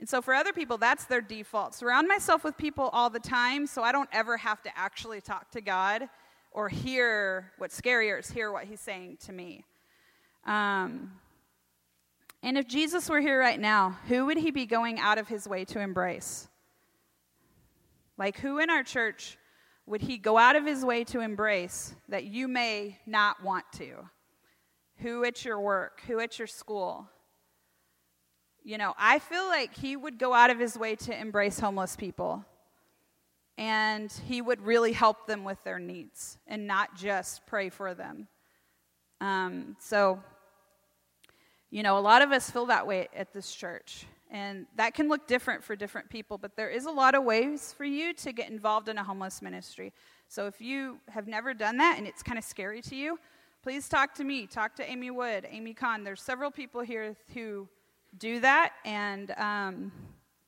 And 0.05 0.09
so 0.11 0.21
for 0.21 0.35
other 0.35 0.53
people, 0.53 0.77
that's 0.77 1.07
their 1.07 1.23
default. 1.23 1.75
Surround 1.75 2.07
myself 2.09 2.45
with 2.45 2.59
people 2.59 2.91
all 2.93 3.09
the 3.09 3.19
time 3.19 3.67
so 3.67 3.83
I 3.83 3.91
don't 3.91 4.11
ever 4.13 4.37
have 4.37 4.63
to 4.65 4.79
actually 4.79 5.23
talk 5.23 5.51
to 5.53 5.63
God 5.63 6.11
or 6.53 6.69
hear 6.69 7.53
what's 7.57 7.81
scarier 7.81 8.21
is 8.21 8.31
hear 8.31 8.53
what 8.53 8.65
he's 8.65 8.81
saying 8.81 9.17
to 9.25 9.33
me. 9.33 9.65
Um, 10.45 11.11
and 12.43 12.59
if 12.59 12.69
Jesus 12.69 13.09
were 13.09 13.23
here 13.23 13.41
right 13.41 13.59
now, 13.59 13.97
who 14.09 14.27
would 14.27 14.37
he 14.37 14.51
be 14.51 14.67
going 14.67 14.99
out 14.99 15.17
of 15.17 15.27
his 15.27 15.49
way 15.49 15.65
to 15.65 15.81
embrace? 15.81 16.49
Like, 18.19 18.39
who 18.39 18.59
in 18.59 18.69
our 18.69 18.83
church 18.83 19.39
would 19.87 20.03
he 20.03 20.19
go 20.19 20.37
out 20.37 20.55
of 20.55 20.67
his 20.67 20.85
way 20.85 21.05
to 21.05 21.21
embrace 21.21 21.95
that 22.11 22.25
you 22.25 22.47
may 22.47 22.99
not 23.07 23.43
want 23.43 23.65
to? 23.77 24.07
Who 24.99 25.25
at 25.25 25.47
your 25.47 25.59
work? 25.59 26.03
Who 26.07 26.21
at 26.21 26.39
your 26.39 26.47
school? 26.47 27.09
You 28.67 28.79
know, 28.79 28.95
I 28.99 29.19
feel 29.19 29.45
like 29.45 29.75
he 29.77 29.95
would 29.95 30.19
go 30.19 30.33
out 30.33 30.49
of 30.49 30.59
his 30.59 30.79
way 30.79 30.97
to 30.97 31.15
embrace 31.15 31.61
homeless 31.61 31.97
people. 31.97 32.47
And 33.59 34.11
he 34.27 34.41
would 34.41 34.63
really 34.63 34.93
help 34.93 35.27
them 35.27 35.45
with 35.45 35.63
their 35.65 35.79
needs 35.79 36.39
and 36.47 36.67
not 36.67 36.97
just 36.97 37.45
pray 37.47 37.69
for 37.69 37.93
them. 37.93 38.27
Um, 39.21 39.77
so, 39.79 40.19
you 41.71 41.83
know, 41.83 41.99
a 41.99 42.01
lot 42.01 42.23
of 42.23 42.33
us 42.33 42.51
feel 42.51 42.67
that 42.67 42.87
way 42.87 43.09
at 43.15 43.35
this 43.35 43.55
church. 43.55 44.07
And 44.31 44.67
that 44.77 44.95
can 44.95 45.09
look 45.09 45.27
different 45.27 45.63
for 45.63 45.77
different 45.77 46.09
people, 46.09 46.39
but 46.39 46.57
there 46.57 46.71
is 46.71 46.87
a 46.87 46.91
lot 46.91 47.15
of 47.15 47.23
ways 47.23 47.75
for 47.77 47.85
you 47.85 48.15
to 48.15 48.33
get 48.33 48.51
involved 48.51 48.89
in 48.89 48.97
a 48.97 49.05
homeless 49.05 49.43
ministry. 49.43 49.93
So 50.29 50.47
if 50.47 50.61
you 50.61 50.99
have 51.11 51.29
never 51.29 51.53
done 51.53 51.77
that 51.77 51.99
and 51.99 52.07
it's 52.07 52.23
kind 52.23 52.39
of 52.39 52.45
scary 52.45 52.81
to 52.83 52.97
you, 52.97 53.19
please 53.63 53.91
talk 53.91 54.15
to 54.15 54.25
me. 54.25 54.47
Talk 54.47 54.75
to 54.77 54.91
Amy 54.91 55.11
Wood, 55.11 55.47
Amy 55.51 55.75
Kahn. 55.75 56.03
There's 56.03 56.23
several 56.23 56.51
people 56.51 56.81
here 56.81 57.15
who 57.35 57.69
do 58.19 58.41
that, 58.41 58.73
and 58.85 59.31
um, 59.33 59.93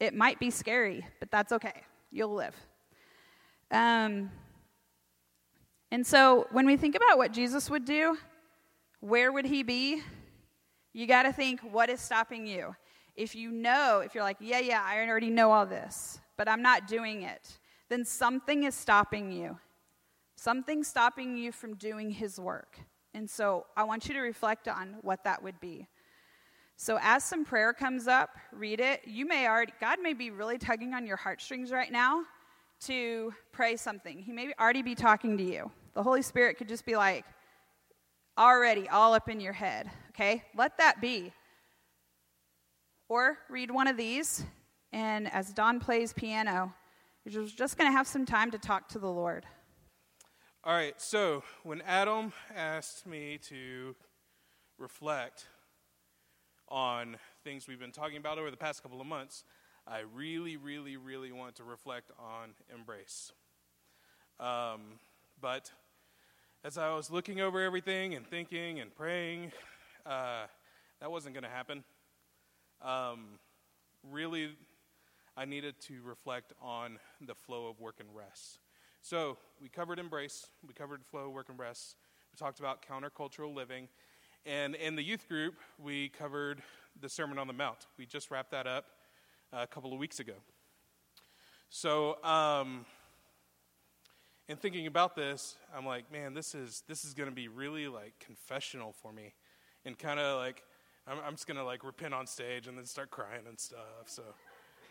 it 0.00 0.14
might 0.14 0.38
be 0.38 0.50
scary, 0.50 1.06
but 1.20 1.30
that's 1.30 1.52
okay. 1.52 1.82
You'll 2.10 2.34
live. 2.34 2.54
Um, 3.70 4.30
and 5.90 6.06
so 6.06 6.46
when 6.52 6.66
we 6.66 6.76
think 6.76 6.94
about 6.94 7.18
what 7.18 7.32
Jesus 7.32 7.70
would 7.70 7.84
do, 7.84 8.16
where 9.00 9.32
would 9.32 9.46
he 9.46 9.62
be? 9.62 10.02
You 10.92 11.06
got 11.06 11.24
to 11.24 11.32
think, 11.32 11.60
what 11.60 11.90
is 11.90 12.00
stopping 12.00 12.46
you? 12.46 12.74
If 13.14 13.34
you 13.34 13.50
know, 13.50 14.00
if 14.04 14.14
you're 14.14 14.24
like, 14.24 14.38
yeah, 14.40 14.60
yeah, 14.60 14.82
I 14.84 15.06
already 15.06 15.30
know 15.30 15.50
all 15.50 15.66
this, 15.66 16.20
but 16.36 16.48
I'm 16.48 16.62
not 16.62 16.86
doing 16.86 17.22
it, 17.22 17.58
then 17.88 18.04
something 18.04 18.64
is 18.64 18.74
stopping 18.74 19.30
you. 19.32 19.58
Something's 20.36 20.88
stopping 20.88 21.36
you 21.36 21.52
from 21.52 21.74
doing 21.74 22.10
His 22.10 22.38
work. 22.38 22.78
And 23.14 23.28
so 23.28 23.66
I 23.76 23.84
want 23.84 24.06
you 24.08 24.14
to 24.14 24.20
reflect 24.20 24.68
on 24.68 24.96
what 25.00 25.24
that 25.24 25.42
would 25.42 25.58
be. 25.60 25.86
So 26.76 26.98
as 27.00 27.24
some 27.24 27.44
prayer 27.44 27.72
comes 27.72 28.06
up, 28.06 28.30
read 28.52 28.80
it. 28.80 29.00
You 29.06 29.26
may 29.26 29.48
already, 29.48 29.72
God 29.80 29.98
may 30.02 30.12
be 30.12 30.30
really 30.30 30.58
tugging 30.58 30.92
on 30.92 31.06
your 31.06 31.16
heartstrings 31.16 31.72
right 31.72 31.90
now 31.90 32.22
to 32.82 33.32
pray 33.52 33.76
something. 33.76 34.18
He 34.18 34.32
may 34.32 34.52
already 34.60 34.82
be 34.82 34.94
talking 34.94 35.38
to 35.38 35.42
you. 35.42 35.70
The 35.94 36.02
Holy 36.02 36.20
Spirit 36.20 36.58
could 36.58 36.68
just 36.68 36.84
be 36.84 36.94
like, 36.94 37.24
already 38.38 38.86
all 38.88 39.14
up 39.14 39.30
in 39.30 39.40
your 39.40 39.54
head, 39.54 39.90
okay? 40.10 40.44
Let 40.54 40.76
that 40.76 41.00
be. 41.00 41.32
Or 43.08 43.38
read 43.48 43.70
one 43.70 43.88
of 43.88 43.96
these, 43.96 44.44
and 44.92 45.32
as 45.32 45.54
Don 45.54 45.80
plays 45.80 46.12
piano, 46.12 46.74
you're 47.24 47.46
just 47.46 47.78
going 47.78 47.90
to 47.90 47.96
have 47.96 48.06
some 48.06 48.26
time 48.26 48.50
to 48.50 48.58
talk 48.58 48.88
to 48.90 48.98
the 48.98 49.10
Lord. 49.10 49.46
All 50.64 50.74
right, 50.74 51.00
so 51.00 51.42
when 51.62 51.80
Adam 51.82 52.32
asked 52.54 53.06
me 53.06 53.38
to 53.44 53.94
reflect 54.78 55.46
on 56.68 57.16
things 57.44 57.68
we've 57.68 57.78
been 57.78 57.92
talking 57.92 58.16
about 58.16 58.38
over 58.38 58.50
the 58.50 58.56
past 58.56 58.82
couple 58.82 59.00
of 59.00 59.06
months, 59.06 59.44
I 59.86 60.00
really, 60.14 60.56
really, 60.56 60.96
really 60.96 61.32
want 61.32 61.56
to 61.56 61.64
reflect 61.64 62.10
on 62.18 62.50
embrace. 62.74 63.32
Um, 64.40 64.98
but 65.40 65.70
as 66.64 66.76
I 66.76 66.92
was 66.92 67.10
looking 67.10 67.40
over 67.40 67.62
everything 67.62 68.14
and 68.14 68.26
thinking 68.26 68.80
and 68.80 68.94
praying, 68.94 69.52
uh, 70.04 70.46
that 71.00 71.10
wasn't 71.10 71.34
going 71.34 71.44
to 71.44 71.50
happen. 71.50 71.84
Um, 72.82 73.38
really, 74.02 74.50
I 75.36 75.44
needed 75.44 75.80
to 75.82 75.94
reflect 76.02 76.52
on 76.60 76.98
the 77.20 77.34
flow 77.34 77.68
of 77.68 77.78
work 77.78 77.96
and 78.00 78.08
rest. 78.14 78.58
So 79.02 79.36
we 79.62 79.68
covered 79.68 79.98
embrace, 79.98 80.46
we 80.66 80.74
covered 80.74 81.04
flow, 81.04 81.28
work, 81.28 81.48
and 81.48 81.58
rest. 81.58 81.96
We 82.32 82.44
talked 82.44 82.58
about 82.58 82.84
countercultural 82.84 83.54
living. 83.54 83.88
And 84.46 84.76
in 84.76 84.94
the 84.94 85.02
youth 85.02 85.26
group, 85.28 85.56
we 85.76 86.08
covered 86.08 86.62
the 87.00 87.08
Sermon 87.08 87.36
on 87.36 87.48
the 87.48 87.52
Mount. 87.52 87.78
We 87.98 88.06
just 88.06 88.30
wrapped 88.30 88.52
that 88.52 88.68
up 88.68 88.84
a 89.52 89.66
couple 89.66 89.92
of 89.92 89.98
weeks 89.98 90.20
ago. 90.20 90.34
So, 91.68 92.22
um, 92.22 92.86
in 94.48 94.56
thinking 94.56 94.86
about 94.86 95.16
this, 95.16 95.56
I'm 95.76 95.84
like, 95.84 96.12
man, 96.12 96.32
this 96.32 96.54
is 96.54 96.84
this 96.86 97.04
is 97.04 97.12
going 97.12 97.28
to 97.28 97.34
be 97.34 97.48
really 97.48 97.88
like 97.88 98.12
confessional 98.24 98.92
for 98.92 99.12
me, 99.12 99.34
and 99.84 99.98
kind 99.98 100.20
of 100.20 100.38
like 100.38 100.62
I'm, 101.08 101.18
I'm 101.26 101.32
just 101.32 101.48
gonna 101.48 101.64
like 101.64 101.82
repent 101.82 102.14
on 102.14 102.28
stage 102.28 102.68
and 102.68 102.78
then 102.78 102.84
start 102.84 103.10
crying 103.10 103.42
and 103.48 103.58
stuff. 103.58 103.80
So 104.06 104.22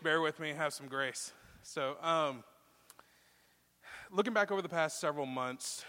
bear 0.02 0.20
with 0.20 0.38
me, 0.38 0.52
have 0.52 0.74
some 0.74 0.86
grace. 0.86 1.32
So 1.62 1.96
um, 2.02 2.44
looking 4.10 4.34
back 4.34 4.52
over 4.52 4.60
the 4.60 4.68
past 4.68 5.00
several 5.00 5.24
months, 5.24 5.82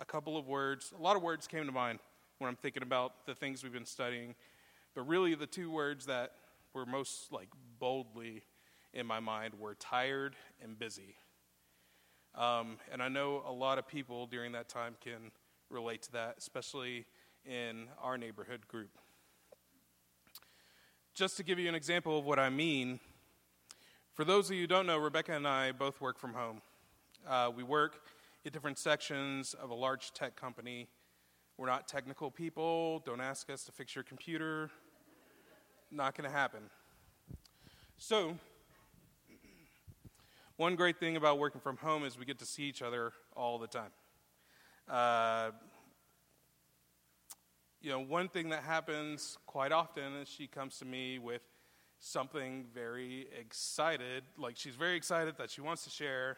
a 0.00 0.04
couple 0.04 0.36
of 0.36 0.48
words, 0.48 0.92
a 0.98 1.00
lot 1.00 1.16
of 1.16 1.22
words 1.22 1.46
came 1.46 1.64
to 1.64 1.72
mind 1.72 2.00
when 2.38 2.48
I'm 2.48 2.56
thinking 2.56 2.82
about 2.82 3.26
the 3.26 3.34
things 3.34 3.62
we've 3.62 3.72
been 3.72 3.84
studying. 3.84 4.34
But 4.94 5.02
really, 5.02 5.34
the 5.34 5.46
two 5.46 5.70
words 5.70 6.06
that 6.06 6.32
were 6.72 6.86
most 6.86 7.32
like 7.32 7.48
boldly 7.78 8.42
in 8.92 9.06
my 9.06 9.20
mind 9.20 9.54
were 9.58 9.74
tired 9.74 10.36
and 10.62 10.78
busy. 10.78 11.16
Um, 12.34 12.78
and 12.92 13.02
I 13.02 13.08
know 13.08 13.42
a 13.46 13.52
lot 13.52 13.78
of 13.78 13.88
people 13.88 14.26
during 14.26 14.52
that 14.52 14.68
time 14.68 14.96
can 15.00 15.30
relate 15.70 16.02
to 16.02 16.12
that, 16.12 16.36
especially 16.38 17.06
in 17.44 17.88
our 18.00 18.16
neighborhood 18.16 18.66
group. 18.68 18.90
Just 21.14 21.36
to 21.38 21.42
give 21.42 21.58
you 21.58 21.68
an 21.68 21.74
example 21.74 22.18
of 22.18 22.24
what 22.24 22.38
I 22.38 22.48
mean, 22.48 23.00
for 24.14 24.24
those 24.24 24.48
of 24.50 24.54
you 24.54 24.62
who 24.62 24.66
don't 24.68 24.86
know, 24.86 24.98
Rebecca 24.98 25.32
and 25.32 25.46
I 25.46 25.72
both 25.72 26.00
work 26.00 26.18
from 26.18 26.34
home. 26.34 26.62
Uh, 27.26 27.50
we 27.54 27.62
work 27.62 28.00
in 28.44 28.52
different 28.52 28.78
sections 28.78 29.54
of 29.54 29.70
a 29.70 29.74
large 29.74 30.12
tech 30.12 30.36
company. 30.36 30.88
We're 31.58 31.66
not 31.66 31.88
technical 31.88 32.30
people. 32.30 33.02
Don't 33.04 33.20
ask 33.20 33.50
us 33.50 33.64
to 33.64 33.72
fix 33.72 33.96
your 33.96 34.04
computer. 34.04 34.70
Not 35.90 36.16
going 36.16 36.30
to 36.30 36.34
happen. 36.34 36.60
So, 37.96 38.38
one 40.56 40.76
great 40.76 41.00
thing 41.00 41.16
about 41.16 41.40
working 41.40 41.60
from 41.60 41.76
home 41.78 42.04
is 42.04 42.16
we 42.16 42.24
get 42.24 42.38
to 42.38 42.46
see 42.46 42.62
each 42.62 42.80
other 42.80 43.10
all 43.34 43.58
the 43.58 43.66
time. 43.66 43.90
Uh, 44.88 45.50
you 47.82 47.90
know, 47.90 47.98
one 47.98 48.28
thing 48.28 48.50
that 48.50 48.62
happens 48.62 49.36
quite 49.44 49.72
often 49.72 50.14
is 50.14 50.28
she 50.28 50.46
comes 50.46 50.78
to 50.78 50.84
me 50.84 51.18
with 51.18 51.42
something 51.98 52.66
very 52.72 53.26
excited, 53.36 54.22
like 54.36 54.56
she's 54.56 54.76
very 54.76 54.94
excited 54.94 55.34
that 55.38 55.50
she 55.50 55.60
wants 55.60 55.82
to 55.82 55.90
share, 55.90 56.36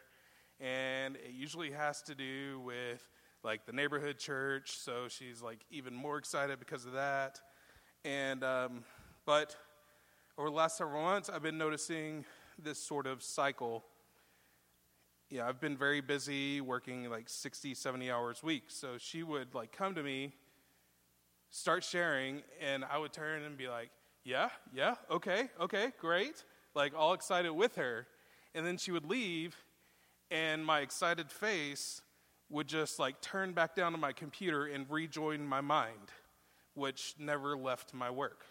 and 0.59 1.17
it 1.17 1.33
usually 1.33 1.73
has 1.73 2.01
to 2.01 2.15
do 2.15 2.59
with 2.65 3.07
like 3.43 3.67
the 3.67 3.73
neighborhood 3.73 4.19
church, 4.19 4.79
so 4.79 5.09
she's 5.09 5.41
like 5.43 5.61
even 5.71 5.95
more 5.95 6.19
excited 6.19 6.59
because 6.59 6.85
of 6.87 6.93
that. 6.93 7.41
And 8.05 8.45
um, 8.45 8.85
but 9.25 9.57
over 10.39 10.49
the 10.49 10.57
last 10.57 10.77
several 10.77 11.03
months, 11.03 11.29
I've 11.29 11.43
been 11.43 11.59
noticing 11.59 12.25
this 12.63 12.79
sort 12.79 13.07
of 13.07 13.23
cycle. 13.23 13.85
Yeah, 15.29 15.49
I've 15.49 15.61
been 15.61 15.77
very 15.77 16.01
busy 16.01 16.61
working 16.61 17.09
like 17.09 17.29
60, 17.29 17.75
70 17.75 18.11
hours 18.11 18.41
a 18.43 18.47
week. 18.47 18.65
So 18.69 18.99
she 18.99 19.23
would 19.23 19.55
like 19.55 19.73
come 19.73 19.95
to 19.95 20.03
me 20.03 20.33
start 21.51 21.85
sharing, 21.85 22.43
and 22.61 22.85
I 22.85 22.99
would 22.99 23.13
turn 23.13 23.43
and 23.43 23.57
be 23.57 23.69
like, 23.69 23.91
yeah, 24.25 24.51
yeah, 24.73 24.95
okay, 25.11 25.51
okay, 25.61 25.93
great. 26.01 26.45
Like 26.75 26.93
all 26.97 27.13
excited 27.13 27.53
with 27.53 27.77
her. 27.77 28.07
And 28.55 28.65
then 28.65 28.77
she 28.77 28.93
would 28.93 29.05
leave, 29.05 29.57
and 30.31 30.65
my 30.65 30.81
excited 30.81 31.31
face 31.31 32.03
would 32.51 32.67
just 32.67 32.99
like 32.99 33.21
turn 33.21 33.53
back 33.53 33.75
down 33.75 33.93
to 33.93 33.99
my 33.99 34.13
computer 34.13 34.67
and 34.67 34.87
rejoin 34.91 35.47
my 35.47 35.61
mind, 35.61 36.11
which 36.75 37.15
never 37.19 37.57
left 37.57 37.95
my 37.95 38.11
work, 38.11 38.45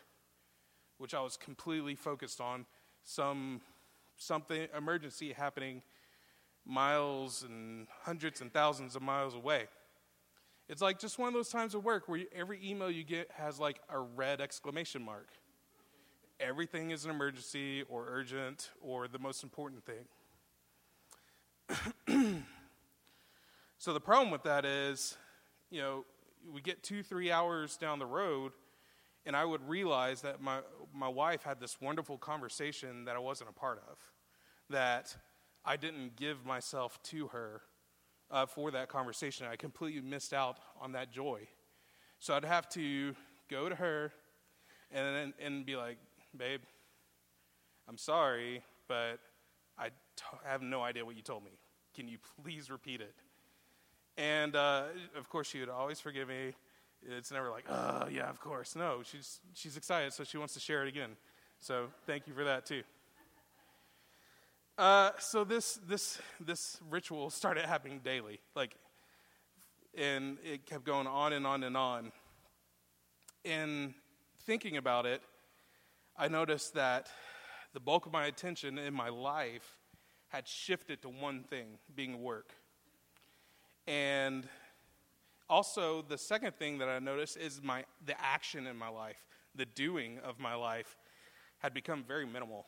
which 0.97 1.13
I 1.13 1.21
was 1.21 1.38
completely 1.38 1.95
focused 1.95 2.41
on 2.41 2.65
some 3.03 3.62
something 4.17 4.67
emergency 4.75 5.33
happening 5.33 5.81
miles 6.65 7.43
and 7.43 7.88
hundreds 8.03 8.41
and 8.41 8.51
thousands 8.53 8.95
of 8.95 9.01
miles 9.01 9.35
away. 9.35 9.67
It's 10.67 10.81
like 10.81 10.99
just 10.99 11.17
one 11.17 11.27
of 11.29 11.33
those 11.33 11.49
times 11.49 11.73
of 11.73 11.83
work 11.83 12.07
where 12.07 12.21
every 12.33 12.59
email 12.63 12.91
you 12.91 13.03
get 13.03 13.31
has 13.31 13.59
like 13.59 13.79
a 13.89 13.99
red 13.99 14.39
exclamation 14.41 15.03
mark. 15.03 15.29
everything 16.39 16.91
is 16.91 17.03
an 17.05 17.12
emergency 17.12 17.83
or 17.89 18.05
urgent 18.07 18.71
or 18.81 19.07
the 19.07 19.19
most 19.19 19.43
important 19.43 19.83
thing. 19.85 20.05
so 23.79 23.93
the 23.93 24.01
problem 24.01 24.29
with 24.29 24.43
that 24.43 24.65
is, 24.65 25.17
you 25.71 25.81
know, 25.81 26.05
we 26.53 26.61
get 26.61 26.83
two, 26.83 27.01
three 27.01 27.31
hours 27.31 27.77
down 27.77 27.97
the 27.97 28.05
road, 28.05 28.51
and 29.25 29.37
I 29.37 29.45
would 29.45 29.67
realize 29.69 30.21
that 30.21 30.41
my, 30.41 30.59
my 30.93 31.07
wife 31.07 31.43
had 31.43 31.61
this 31.61 31.79
wonderful 31.79 32.17
conversation 32.17 33.05
that 33.05 33.15
I 33.15 33.19
wasn't 33.19 33.49
a 33.49 33.53
part 33.53 33.81
of, 33.89 33.97
that 34.69 35.15
I 35.63 35.77
didn't 35.77 36.17
give 36.17 36.45
myself 36.45 37.01
to 37.03 37.27
her 37.29 37.61
uh, 38.29 38.45
for 38.45 38.69
that 38.71 38.89
conversation. 38.89 39.47
I 39.49 39.55
completely 39.55 40.01
missed 40.01 40.33
out 40.33 40.57
on 40.81 40.91
that 40.91 41.11
joy. 41.11 41.47
So 42.19 42.33
I'd 42.33 42.43
have 42.43 42.67
to 42.71 43.15
go 43.49 43.69
to 43.69 43.75
her 43.75 44.11
and, 44.91 45.33
and 45.39 45.65
be 45.65 45.77
like, 45.77 45.99
babe, 46.35 46.61
I'm 47.87 47.97
sorry, 47.97 48.61
but 48.89 49.19
I 49.77 49.91
have 50.43 50.61
no 50.61 50.81
idea 50.81 51.05
what 51.05 51.15
you 51.15 51.21
told 51.21 51.45
me. 51.45 51.51
Can 51.95 52.09
you 52.09 52.17
please 52.43 52.69
repeat 52.69 52.99
it? 52.99 53.15
And 54.19 54.58
uh, 54.58 54.84
of 55.17 55.29
course, 55.29 55.47
she 55.47 55.62
would 55.62 55.69
always 55.69 56.01
forgive 56.01 56.27
me. 56.27 56.53
It's 57.08 57.32
never 57.32 57.49
like, 57.49 57.63
oh, 57.69 58.08
yeah, 58.12 58.29
of 58.29 58.41
course. 58.41 58.75
No, 58.75 58.99
she's, 59.01 59.39
she's 59.53 59.77
excited, 59.77 60.12
so 60.12 60.25
she 60.25 60.38
wants 60.38 60.53
to 60.55 60.60
share 60.60 60.84
it 60.84 60.89
again. 60.89 61.12
So 61.60 61.88
thank 62.05 62.27
you 62.27 62.34
for 62.34 62.43
that, 62.43 62.65
too. 62.65 62.84
Uh, 64.77 65.12
so 65.19 65.45
this, 65.45 65.79
this, 65.88 66.19
this 66.41 66.82
ritual 66.89 67.29
started 67.29 67.65
happening 67.65 68.01
daily. 68.03 68.41
Like, 68.55 68.75
and 69.97 70.38
it 70.43 70.65
kept 70.65 70.84
going 70.84 71.08
on 71.08 71.32
and 71.32 71.47
on 71.47 71.63
and 71.63 71.77
on. 71.77 72.12
In 73.45 73.95
thinking 74.43 74.75
about 74.75 75.05
it, 75.05 75.21
I 76.17 76.27
noticed 76.27 76.73
that 76.73 77.08
the 77.73 77.79
bulk 77.79 78.05
of 78.05 78.12
my 78.12 78.25
attention 78.25 78.77
in 78.77 78.93
my 78.93 79.08
life 79.08 79.77
had 80.27 80.45
shifted 80.45 81.01
to 81.03 81.10
one 81.10 81.43
thing 81.43 81.77
being 81.95 82.21
work. 82.21 82.53
And 83.89 84.47
also, 85.49 86.04
the 86.04 86.17
second 86.17 86.56
thing 86.58 86.78
that 86.78 86.88
I 86.88 86.99
noticed 86.99 87.38
is 87.38 87.60
my, 87.63 87.86
the 88.06 88.13
action 88.21 88.67
in 88.67 88.78
my 88.78 88.88
life, 88.88 89.25
the 89.56 89.65
doing 89.65 90.19
of 90.23 90.39
my 90.39 90.54
life, 90.54 90.95
had 91.58 91.73
become 91.73 92.04
very 92.08 92.28
minimal. 92.28 92.67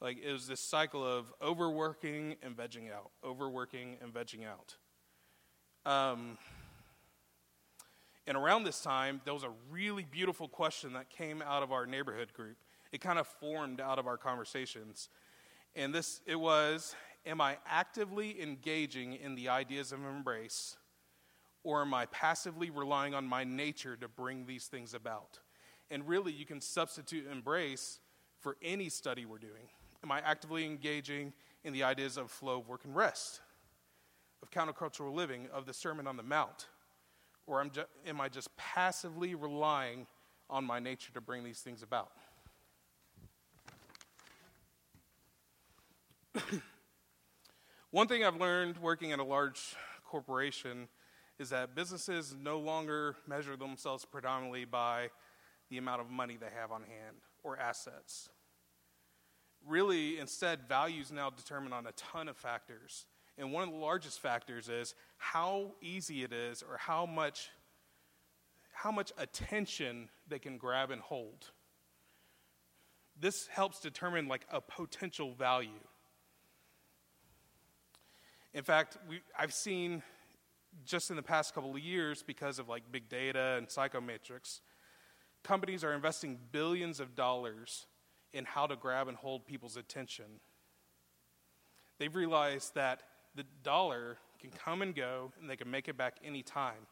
Like 0.00 0.18
it 0.20 0.32
was 0.32 0.48
this 0.48 0.60
cycle 0.60 1.06
of 1.06 1.32
overworking 1.40 2.34
and 2.42 2.56
vegging 2.56 2.92
out, 2.92 3.12
overworking 3.24 3.96
and 4.02 4.12
vegging 4.12 4.42
out. 4.44 4.74
Um, 5.86 6.38
and 8.26 8.36
around 8.36 8.64
this 8.64 8.80
time, 8.80 9.20
there 9.24 9.32
was 9.32 9.44
a 9.44 9.52
really 9.70 10.04
beautiful 10.10 10.48
question 10.48 10.94
that 10.94 11.08
came 11.08 11.40
out 11.40 11.62
of 11.62 11.70
our 11.70 11.86
neighborhood 11.86 12.32
group. 12.32 12.56
It 12.90 13.00
kind 13.00 13.20
of 13.20 13.28
formed 13.28 13.80
out 13.80 14.00
of 14.00 14.08
our 14.08 14.16
conversations. 14.16 15.08
And 15.76 15.94
this 15.94 16.20
it 16.26 16.36
was 16.36 16.96
Am 17.26 17.40
I 17.40 17.56
actively 17.66 18.40
engaging 18.42 19.14
in 19.14 19.34
the 19.34 19.48
ideas 19.48 19.92
of 19.92 20.04
embrace, 20.04 20.76
or 21.62 21.80
am 21.80 21.94
I 21.94 22.06
passively 22.06 22.68
relying 22.68 23.14
on 23.14 23.26
my 23.26 23.44
nature 23.44 23.96
to 23.96 24.08
bring 24.08 24.44
these 24.44 24.66
things 24.66 24.92
about? 24.92 25.40
And 25.90 26.06
really, 26.06 26.32
you 26.32 26.44
can 26.44 26.60
substitute 26.60 27.26
embrace 27.30 28.00
for 28.40 28.56
any 28.62 28.90
study 28.90 29.24
we're 29.24 29.38
doing. 29.38 29.68
Am 30.02 30.12
I 30.12 30.20
actively 30.20 30.66
engaging 30.66 31.32
in 31.64 31.72
the 31.72 31.82
ideas 31.82 32.18
of 32.18 32.30
flow 32.30 32.58
of 32.58 32.68
work 32.68 32.84
and 32.84 32.94
rest, 32.94 33.40
of 34.42 34.50
countercultural 34.50 35.14
living, 35.14 35.48
of 35.50 35.64
the 35.64 35.72
Sermon 35.72 36.06
on 36.06 36.18
the 36.18 36.22
Mount? 36.22 36.68
Or 37.46 37.62
am, 37.62 38.20
I 38.20 38.28
just 38.28 38.54
passively 38.56 39.34
relying 39.34 40.06
on 40.50 40.64
my 40.64 40.78
nature 40.78 41.12
to 41.14 41.22
bring 41.22 41.42
these 41.42 41.60
things 41.60 41.82
about? 41.82 42.12
One 47.94 48.08
thing 48.08 48.24
I've 48.24 48.40
learned 48.40 48.78
working 48.78 49.12
at 49.12 49.20
a 49.20 49.24
large 49.24 49.76
corporation 50.04 50.88
is 51.38 51.50
that 51.50 51.76
businesses 51.76 52.34
no 52.36 52.58
longer 52.58 53.14
measure 53.24 53.56
themselves 53.56 54.04
predominantly 54.04 54.64
by 54.64 55.10
the 55.70 55.78
amount 55.78 56.00
of 56.00 56.10
money 56.10 56.36
they 56.36 56.48
have 56.60 56.72
on 56.72 56.80
hand 56.80 57.18
or 57.44 57.56
assets. 57.56 58.30
Really, 59.64 60.18
instead, 60.18 60.66
values 60.68 61.12
now 61.12 61.30
determine 61.30 61.72
on 61.72 61.86
a 61.86 61.92
ton 61.92 62.26
of 62.26 62.36
factors. 62.36 63.06
And 63.38 63.52
one 63.52 63.62
of 63.62 63.70
the 63.70 63.76
largest 63.78 64.18
factors 64.18 64.68
is 64.68 64.96
how 65.16 65.70
easy 65.80 66.24
it 66.24 66.32
is 66.32 66.64
or 66.68 66.76
how 66.76 67.06
much, 67.06 67.50
how 68.72 68.90
much 68.90 69.12
attention 69.18 70.08
they 70.26 70.40
can 70.40 70.58
grab 70.58 70.90
and 70.90 71.00
hold. 71.00 71.52
This 73.16 73.46
helps 73.46 73.78
determine 73.78 74.26
like 74.26 74.46
a 74.50 74.60
potential 74.60 75.32
value. 75.32 75.78
In 78.54 78.62
fact, 78.62 78.96
we, 79.08 79.20
I've 79.36 79.52
seen 79.52 80.02
just 80.84 81.10
in 81.10 81.16
the 81.16 81.22
past 81.22 81.54
couple 81.54 81.72
of 81.72 81.80
years, 81.80 82.22
because 82.22 82.58
of 82.58 82.68
like 82.68 82.84
big 82.90 83.08
data 83.08 83.56
and 83.58 83.66
psychometrics, 83.68 84.60
companies 85.42 85.84
are 85.84 85.92
investing 85.92 86.38
billions 86.52 87.00
of 87.00 87.14
dollars 87.14 87.86
in 88.32 88.44
how 88.44 88.66
to 88.66 88.76
grab 88.76 89.08
and 89.08 89.16
hold 89.16 89.46
people's 89.46 89.76
attention. 89.76 90.24
They've 91.98 92.14
realized 92.14 92.74
that 92.74 93.02
the 93.34 93.44
dollar 93.62 94.18
can 94.40 94.50
come 94.50 94.82
and 94.82 94.94
go 94.94 95.32
and 95.40 95.48
they 95.48 95.56
can 95.56 95.70
make 95.70 95.88
it 95.88 95.96
back 95.96 96.18
anytime. 96.24 96.86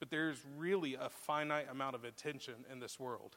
But 0.00 0.10
there's 0.10 0.38
really 0.56 0.94
a 0.94 1.08
finite 1.08 1.68
amount 1.70 1.94
of 1.94 2.04
attention 2.04 2.54
in 2.70 2.80
this 2.80 2.98
world. 2.98 3.36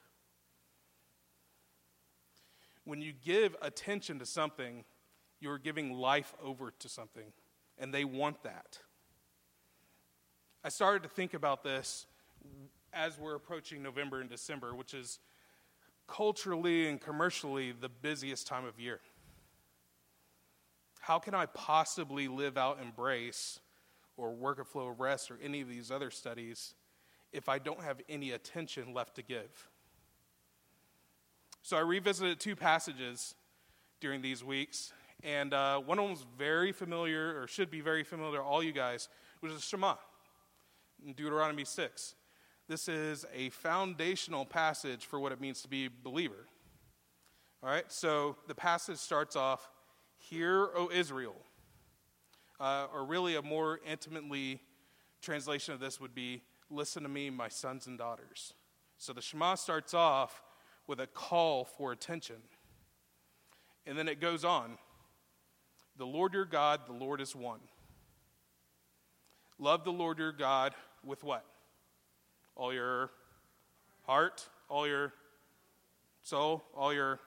When 2.83 3.01
you 3.01 3.13
give 3.23 3.55
attention 3.61 4.19
to 4.19 4.25
something, 4.25 4.83
you're 5.39 5.57
giving 5.57 5.93
life 5.93 6.33
over 6.43 6.71
to 6.79 6.89
something, 6.89 7.31
and 7.77 7.93
they 7.93 8.05
want 8.05 8.43
that. 8.43 8.79
I 10.63 10.69
started 10.69 11.03
to 11.03 11.09
think 11.09 11.33
about 11.33 11.63
this 11.63 12.07
as 12.93 13.17
we're 13.17 13.35
approaching 13.35 13.83
November 13.83 14.19
and 14.19 14.29
December, 14.29 14.75
which 14.75 14.93
is 14.93 15.19
culturally 16.07 16.87
and 16.87 16.99
commercially 16.99 17.71
the 17.71 17.89
busiest 17.89 18.47
time 18.47 18.65
of 18.65 18.79
year. 18.79 18.99
How 20.99 21.19
can 21.19 21.33
I 21.33 21.45
possibly 21.45 22.27
live 22.27 22.57
out 22.57 22.79
embrace 22.81 23.59
or 24.17 24.33
work 24.33 24.59
a 24.59 24.65
flow 24.65 24.89
of 24.89 24.99
rest 24.99 25.31
or 25.31 25.37
any 25.41 25.61
of 25.61 25.69
these 25.69 25.91
other 25.91 26.11
studies 26.11 26.73
if 27.31 27.47
I 27.47 27.59
don't 27.59 27.81
have 27.81 28.01
any 28.09 28.31
attention 28.31 28.93
left 28.93 29.15
to 29.15 29.21
give? 29.21 29.69
So 31.61 31.77
I 31.77 31.81
revisited 31.81 32.39
two 32.39 32.55
passages 32.55 33.35
during 33.99 34.21
these 34.21 34.43
weeks, 34.43 34.93
and 35.23 35.53
uh, 35.53 35.79
one 35.79 35.99
of 35.99 36.05
them 36.05 36.11
was 36.11 36.25
very 36.37 36.71
familiar, 36.71 37.41
or 37.41 37.47
should 37.47 37.69
be 37.69 37.81
very 37.81 38.03
familiar 38.03 38.37
to 38.37 38.43
all 38.43 38.61
you 38.63 38.71
guys, 38.71 39.09
which 39.39 39.51
is 39.51 39.63
Shema 39.63 39.95
in 41.05 41.13
Deuteronomy 41.13 41.65
6. 41.65 42.15
This 42.67 42.87
is 42.87 43.25
a 43.33 43.49
foundational 43.49 44.45
passage 44.45 45.05
for 45.05 45.19
what 45.19 45.31
it 45.31 45.39
means 45.39 45.61
to 45.61 45.67
be 45.67 45.85
a 45.85 45.89
believer. 46.03 46.47
All 47.63 47.69
right, 47.69 47.91
so 47.91 48.35
the 48.47 48.55
passage 48.55 48.97
starts 48.97 49.35
off 49.35 49.69
Hear, 50.17 50.69
O 50.75 50.89
Israel. 50.91 51.35
Uh, 52.59 52.87
or 52.93 53.05
really, 53.05 53.35
a 53.35 53.41
more 53.41 53.79
intimately 53.85 54.61
translation 55.21 55.73
of 55.73 55.79
this 55.79 55.99
would 56.01 56.15
be 56.15 56.41
Listen 56.69 57.03
to 57.03 57.09
me, 57.09 57.29
my 57.29 57.47
sons 57.47 57.87
and 57.87 57.97
daughters. 57.97 58.53
So 58.97 59.13
the 59.13 59.21
Shema 59.21 59.55
starts 59.55 59.93
off 59.93 60.41
with 60.85 60.99
a 60.99 61.07
call 61.07 61.63
for 61.63 61.91
attention. 61.91 62.37
And 63.85 63.97
then 63.97 64.07
it 64.09 64.19
goes 64.19 64.43
on 64.43 64.77
The 65.97 66.05
Lord 66.05 66.33
your 66.33 66.45
God, 66.45 66.81
the 66.85 66.93
Lord 66.93 67.21
is 67.21 67.35
one. 67.35 67.59
Love 69.59 69.83
the 69.83 69.91
Lord 69.91 70.19
your 70.19 70.31
God 70.31 70.75
with 71.03 71.23
what? 71.23 71.43
All 72.55 72.73
your 72.73 73.09
heart, 74.05 74.47
all 74.69 74.87
your 74.87 75.13
soul, 76.21 76.63
all 76.75 76.93
your 76.93 77.19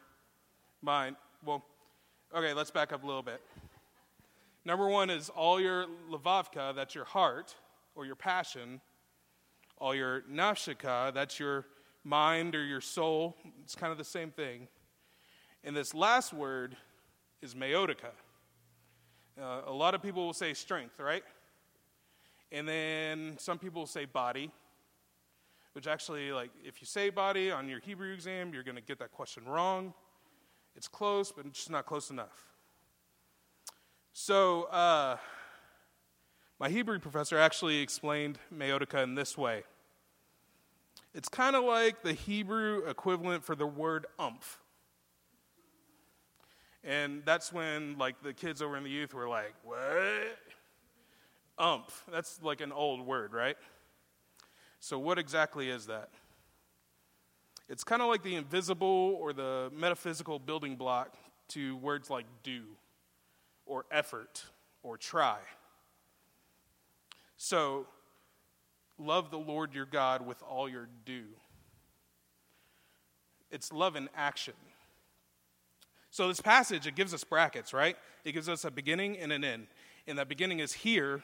mind. 0.83 1.17
Well, 1.45 1.65
okay, 2.35 2.53
let's 2.53 2.71
back 2.71 2.93
up 2.93 3.03
a 3.03 3.07
little 3.07 3.23
bit. 3.23 3.41
Number 4.65 4.89
one 4.89 5.11
is 5.11 5.31
all 5.31 5.61
your 5.61 5.87
levavka, 6.11 6.75
that's 6.75 6.95
your 6.95 7.07
heart 7.07 7.55
or 7.95 8.07
your 8.07 8.17
passion. 8.17 8.81
All 9.79 9.95
your 9.95 10.23
nafshika, 10.31 11.13
that's 11.15 11.41
your 11.41 11.65
mind 12.05 12.55
or 12.55 12.63
your 12.63 12.83
soul. 12.83 13.35
It's 13.63 13.75
kind 13.75 13.91
of 13.91 13.99
the 13.99 14.05
same 14.05 14.31
thing. 14.31 14.69
And 15.65 15.75
this 15.75 15.95
last 15.95 16.35
word 16.35 16.77
is 17.41 17.55
meodika. 17.55 18.11
Uh, 19.41 19.63
a 19.67 19.73
lot 19.73 19.95
of 19.95 20.03
people 20.03 20.27
will 20.27 20.35
say 20.35 20.53
strength, 20.53 21.01
right? 21.01 21.23
And 22.53 22.69
then 22.69 23.37
some 23.39 23.59
people 23.59 23.83
will 23.83 23.87
say 23.87 24.05
body, 24.05 24.51
which 25.73 25.87
actually, 25.87 26.31
like, 26.31 26.51
if 26.63 26.83
you 26.83 26.87
say 26.87 27.09
body 27.09 27.51
on 27.51 27.69
your 27.69 27.81
Hebrew 27.81 28.13
exam, 28.13 28.53
you're 28.53 28.65
going 28.65 28.77
to 28.77 28.83
get 28.83 28.99
that 28.99 29.13
question 29.13 29.45
wrong. 29.47 29.95
It's 30.77 30.89
close, 30.89 31.33
but 31.33 31.47
it's 31.47 31.59
just 31.59 31.71
not 31.71 31.87
close 31.87 32.11
enough. 32.11 32.49
So, 34.13 34.65
uh, 34.65 35.17
my 36.59 36.69
Hebrew 36.69 36.99
professor 36.99 37.39
actually 37.39 37.79
explained 37.79 38.39
meodika 38.55 39.03
in 39.03 39.15
this 39.15 39.39
way 39.39 39.63
It's 41.15 41.29
kind 41.29 41.57
of 41.57 41.65
like 41.65 42.03
the 42.03 42.13
Hebrew 42.13 42.87
equivalent 42.87 43.45
for 43.45 43.55
the 43.55 43.67
word 43.67 44.07
umph. 44.19 44.59
And 46.83 47.23
that's 47.25 47.53
when, 47.53 47.99
like, 47.99 48.23
the 48.23 48.33
kids 48.33 48.63
over 48.63 48.77
in 48.77 48.85
the 48.85 48.91
youth 48.91 49.13
were 49.13 49.29
like, 49.29 49.55
what? 49.65 50.39
Ump. 51.59 51.91
That's 52.11 52.43
like 52.43 52.61
an 52.61 52.73
old 52.73 53.07
word, 53.07 53.35
right? 53.35 53.57
So, 54.81 54.99
what 54.99 55.19
exactly 55.19 55.69
is 55.69 55.87
that? 55.87 56.09
It's 57.69 57.85
kind 57.85 58.01
of 58.01 58.09
like 58.09 58.23
the 58.23 58.35
invisible 58.35 59.17
or 59.21 59.33
the 59.33 59.71
metaphysical 59.75 60.39
building 60.39 60.77
block 60.77 61.15
to 61.49 61.77
words 61.77 62.09
like 62.09 62.25
do, 62.43 62.63
or 63.67 63.85
effort, 63.91 64.45
or 64.83 64.97
try. 64.97 65.39
So, 67.37 67.87
love 68.99 69.31
the 69.31 69.39
Lord 69.39 69.75
your 69.75 69.85
God 69.85 70.27
with 70.27 70.43
all 70.43 70.69
your 70.69 70.89
do. 71.05 71.25
It's 73.51 73.73
love 73.73 73.97
in 73.97 74.09
action. 74.17 74.55
So, 76.11 76.27
this 76.27 76.41
passage, 76.41 76.87
it 76.87 76.97
gives 76.97 77.15
us 77.15 77.23
brackets, 77.23 77.73
right? 77.73 77.97
It 78.25 78.33
gives 78.33 78.49
us 78.49 78.65
a 78.65 78.71
beginning 78.71 79.17
and 79.19 79.33
an 79.33 79.45
end. 79.45 79.69
And 80.09 80.19
that 80.19 80.29
beginning 80.29 80.59
is 80.59 80.73
here, 80.73 81.23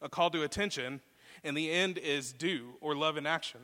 a 0.00 0.08
call 0.08 0.30
to 0.30 0.42
attention, 0.42 1.00
and 1.42 1.56
the 1.56 1.70
end 1.70 1.98
is 1.98 2.32
do, 2.32 2.74
or 2.80 2.94
love 2.94 3.16
in 3.16 3.26
action. 3.26 3.60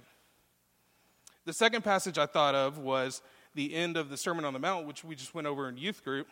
The 1.44 1.52
second 1.52 1.82
passage 1.82 2.18
I 2.18 2.26
thought 2.26 2.56
of 2.56 2.78
was 2.78 3.22
the 3.54 3.74
end 3.74 3.96
of 3.96 4.10
the 4.10 4.16
Sermon 4.16 4.44
on 4.44 4.52
the 4.52 4.58
Mount, 4.58 4.86
which 4.86 5.04
we 5.04 5.14
just 5.14 5.34
went 5.34 5.46
over 5.46 5.68
in 5.68 5.76
youth 5.76 6.02
group, 6.02 6.26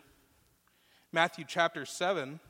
Matthew 1.12 1.44
chapter 1.46 1.86
7. 1.86 2.40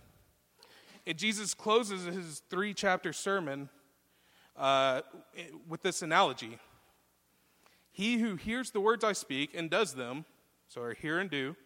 And 1.07 1.18
Jesus 1.18 1.53
closes 1.53 2.05
his 2.05 2.42
three 2.49 2.73
chapter 2.73 3.12
sermon 3.12 3.68
uh, 4.57 5.03
with 5.68 5.83
this 5.83 6.01
analogy 6.01 6.59
He 7.92 8.18
who 8.18 8.37
hears 8.37 8.70
the 8.70 8.81
words 8.81 9.05
I 9.05 9.12
speak 9.12 9.55
and 9.55 9.68
does 9.68 9.92
them, 9.92 10.25
so 10.68 10.81
are 10.81 10.94
hear 10.94 11.18
and 11.18 11.29
do, 11.29 11.57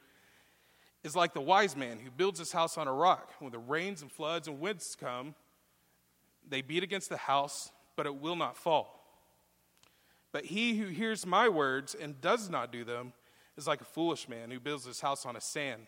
is 1.04 1.14
like 1.14 1.32
the 1.32 1.40
wise 1.40 1.76
man 1.76 1.98
who 1.98 2.11
builds 2.11 2.38
his 2.38 2.52
house 2.52 2.76
on 2.76 2.88
a 2.88 2.92
rock. 2.92 3.32
When 3.38 3.52
the 3.52 3.58
rains 3.58 4.02
and 4.02 4.11
floods 4.11 4.48
and 4.48 4.61
winds 4.61 4.96
come, 4.98 5.34
they 6.48 6.62
beat 6.62 6.82
against 6.82 7.08
the 7.08 7.16
house, 7.16 7.70
but 7.96 8.06
it 8.06 8.16
will 8.16 8.37
not 8.37 8.56
fall. 8.56 8.94
But 10.32 10.46
he 10.46 10.76
who 10.76 10.88
hears 10.88 11.24
my 11.24 11.48
words 11.48 11.94
and 11.94 12.20
does 12.20 12.50
not 12.50 12.72
do 12.72 12.84
them 12.84 13.12
is 13.56 13.66
like 13.66 13.80
a 13.80 13.84
foolish 13.84 14.28
man 14.28 14.50
who 14.50 14.61
builds 14.61 14.84
his 14.84 15.00
house 15.00 15.24
on 15.24 15.37
a 15.37 15.40
sand. 15.40 15.87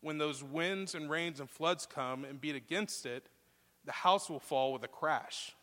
When 0.00 0.18
those 0.18 0.42
winds 0.42 0.94
and 0.94 1.10
rains 1.10 1.40
and 1.40 1.50
floods 1.50 1.86
come 1.86 2.24
and 2.24 2.40
beat 2.40 2.54
against 2.54 3.06
it, 3.06 3.26
the 3.84 3.92
house 3.92 4.28
will 4.28 4.40
fall 4.40 4.72
with 4.72 4.84
a 4.84 4.88
crash. 4.88 5.54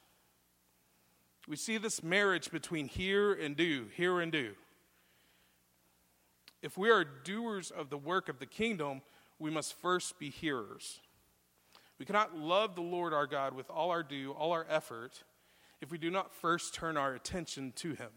We 1.47 1.55
see 1.55 1.77
this 1.77 2.01
marriage 2.01 2.51
between 2.51 2.87
hear 2.87 3.33
and 3.33 3.55
do, 3.55 3.87
hear 3.95 4.19
and 4.19 4.31
do. 4.31 4.53
If 6.61 6.77
we 6.77 6.89
are 6.89 7.03
doers 7.03 7.71
of 7.71 7.89
the 7.89 7.97
work 7.97 8.29
of 8.29 8.39
the 8.39 8.45
kingdom, 8.45 9.01
we 9.39 9.51
must 9.51 9.73
first 9.79 10.17
be 10.19 10.29
hearers. 10.29 10.99
We 11.99 12.05
cannot 12.05 12.37
love 12.37 12.75
the 12.75 12.81
Lord 12.81 13.13
our 13.13 13.27
God 13.27 13.53
with 13.53 13.69
all 13.69 13.91
our 13.91 14.03
due, 14.03 14.31
all 14.31 14.51
our 14.51 14.65
effort, 14.69 15.23
if 15.81 15.91
we 15.91 15.97
do 15.97 16.09
not 16.09 16.33
first 16.33 16.73
turn 16.73 16.97
our 16.97 17.13
attention 17.13 17.73
to 17.77 17.93
Him. 17.93 18.09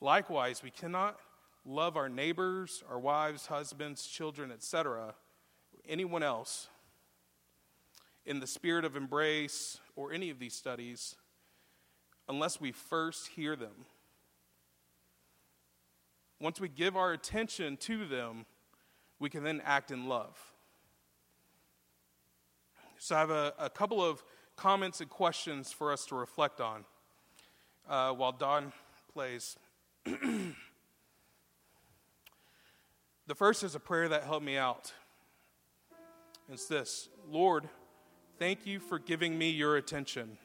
Likewise, 0.00 0.62
we 0.62 0.70
cannot 0.70 1.18
love 1.64 1.96
our 1.96 2.08
neighbors, 2.08 2.84
our 2.88 2.98
wives, 2.98 3.46
husbands, 3.46 4.06
children, 4.06 4.52
etc., 4.52 5.14
anyone 5.88 6.22
else 6.22 6.68
in 8.24 8.40
the 8.40 8.46
spirit 8.46 8.84
of 8.84 8.96
embrace 8.96 9.80
or 9.94 10.12
any 10.12 10.30
of 10.30 10.38
these 10.38 10.54
studies 10.54 11.16
unless 12.28 12.60
we 12.60 12.72
first 12.72 13.28
hear 13.28 13.54
them 13.54 13.86
once 16.40 16.60
we 16.60 16.68
give 16.68 16.96
our 16.96 17.12
attention 17.12 17.76
to 17.78 18.06
them, 18.06 18.46
we 19.18 19.30
can 19.30 19.42
then 19.42 19.62
act 19.64 19.90
in 19.90 20.08
love. 20.08 20.38
So 22.98 23.16
I 23.16 23.20
have 23.20 23.30
a, 23.30 23.54
a 23.58 23.70
couple 23.70 24.04
of 24.04 24.22
comments 24.56 25.00
and 25.00 25.08
questions 25.08 25.72
for 25.72 25.92
us 25.92 26.06
to 26.06 26.14
reflect 26.14 26.60
on 26.60 26.84
uh, 27.88 28.12
while 28.12 28.32
Don 28.32 28.72
plays. 29.12 29.56
the 30.04 30.54
first 33.34 33.62
is 33.62 33.74
a 33.74 33.80
prayer 33.80 34.08
that 34.08 34.24
helped 34.24 34.44
me 34.44 34.56
out. 34.56 34.92
It's 36.50 36.66
this 36.66 37.08
Lord, 37.28 37.68
thank 38.38 38.66
you 38.66 38.78
for 38.80 38.98
giving 38.98 39.36
me 39.36 39.50
your 39.50 39.76
attention. 39.76 40.38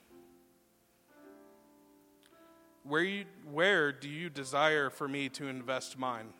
Where, 2.83 3.03
you, 3.03 3.25
where 3.51 3.91
do 3.91 4.09
you 4.09 4.29
desire 4.29 4.89
for 4.89 5.07
me 5.07 5.29
to 5.29 5.47
invest 5.47 5.99
mine? 5.99 6.33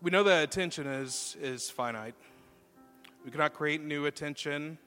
We 0.00 0.10
know 0.10 0.22
that 0.22 0.42
attention 0.42 0.86
is, 0.86 1.36
is 1.40 1.68
finite. 1.68 2.14
We 3.26 3.30
cannot 3.30 3.52
create 3.52 3.82
new 3.82 4.06
attention. 4.06 4.78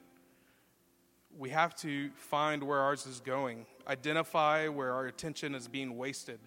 We 1.38 1.50
have 1.50 1.76
to 1.76 2.10
find 2.16 2.64
where 2.64 2.80
ours 2.80 3.06
is 3.06 3.20
going, 3.20 3.66
identify 3.86 4.66
where 4.66 4.92
our 4.92 5.06
attention 5.06 5.54
is 5.54 5.68
being 5.68 5.96
wasted. 5.96 6.40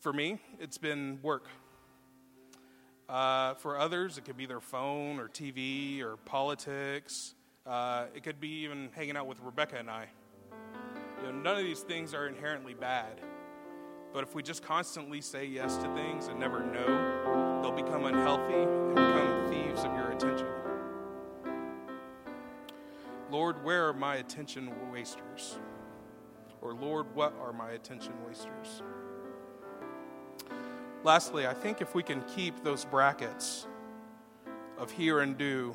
For 0.00 0.12
me, 0.12 0.40
it's 0.60 0.78
been 0.78 1.20
work. 1.22 1.48
Uh, 3.08 3.54
for 3.54 3.78
others, 3.78 4.18
it 4.18 4.26
could 4.26 4.36
be 4.36 4.46
their 4.46 4.60
phone 4.60 5.18
or 5.18 5.28
TV 5.28 6.02
or 6.02 6.16
politics. 6.18 7.34
Uh, 7.66 8.06
it 8.14 8.22
could 8.22 8.40
be 8.40 8.64
even 8.64 8.90
hanging 8.94 9.16
out 9.16 9.26
with 9.26 9.38
Rebecca 9.40 9.76
and 9.78 9.90
I. 9.90 10.08
None 11.42 11.58
of 11.58 11.64
these 11.64 11.80
things 11.80 12.14
are 12.14 12.28
inherently 12.28 12.72
bad. 12.72 13.20
But 14.12 14.22
if 14.22 14.34
we 14.34 14.44
just 14.44 14.62
constantly 14.62 15.20
say 15.20 15.44
yes 15.44 15.76
to 15.78 15.92
things 15.94 16.28
and 16.28 16.38
never 16.38 16.60
no, 16.60 17.60
they'll 17.60 17.72
become 17.72 18.04
unhealthy 18.04 18.54
and 18.54 18.94
become 18.94 19.50
thieves 19.50 19.82
of 19.82 19.92
your 19.92 20.12
attention. 20.12 20.46
Lord, 23.28 23.64
where 23.64 23.88
are 23.88 23.92
my 23.92 24.16
attention 24.16 24.70
wasters? 24.92 25.58
Or, 26.60 26.74
Lord, 26.74 27.12
what 27.14 27.34
are 27.40 27.52
my 27.52 27.72
attention 27.72 28.12
wasters? 28.24 28.82
Lastly, 31.02 31.48
I 31.48 31.54
think 31.54 31.80
if 31.80 31.92
we 31.92 32.04
can 32.04 32.22
keep 32.36 32.62
those 32.62 32.84
brackets 32.84 33.66
of 34.78 34.92
hear 34.92 35.20
and 35.20 35.36
do 35.36 35.74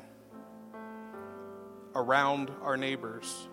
around 1.94 2.50
our 2.62 2.78
neighbors, 2.78 3.48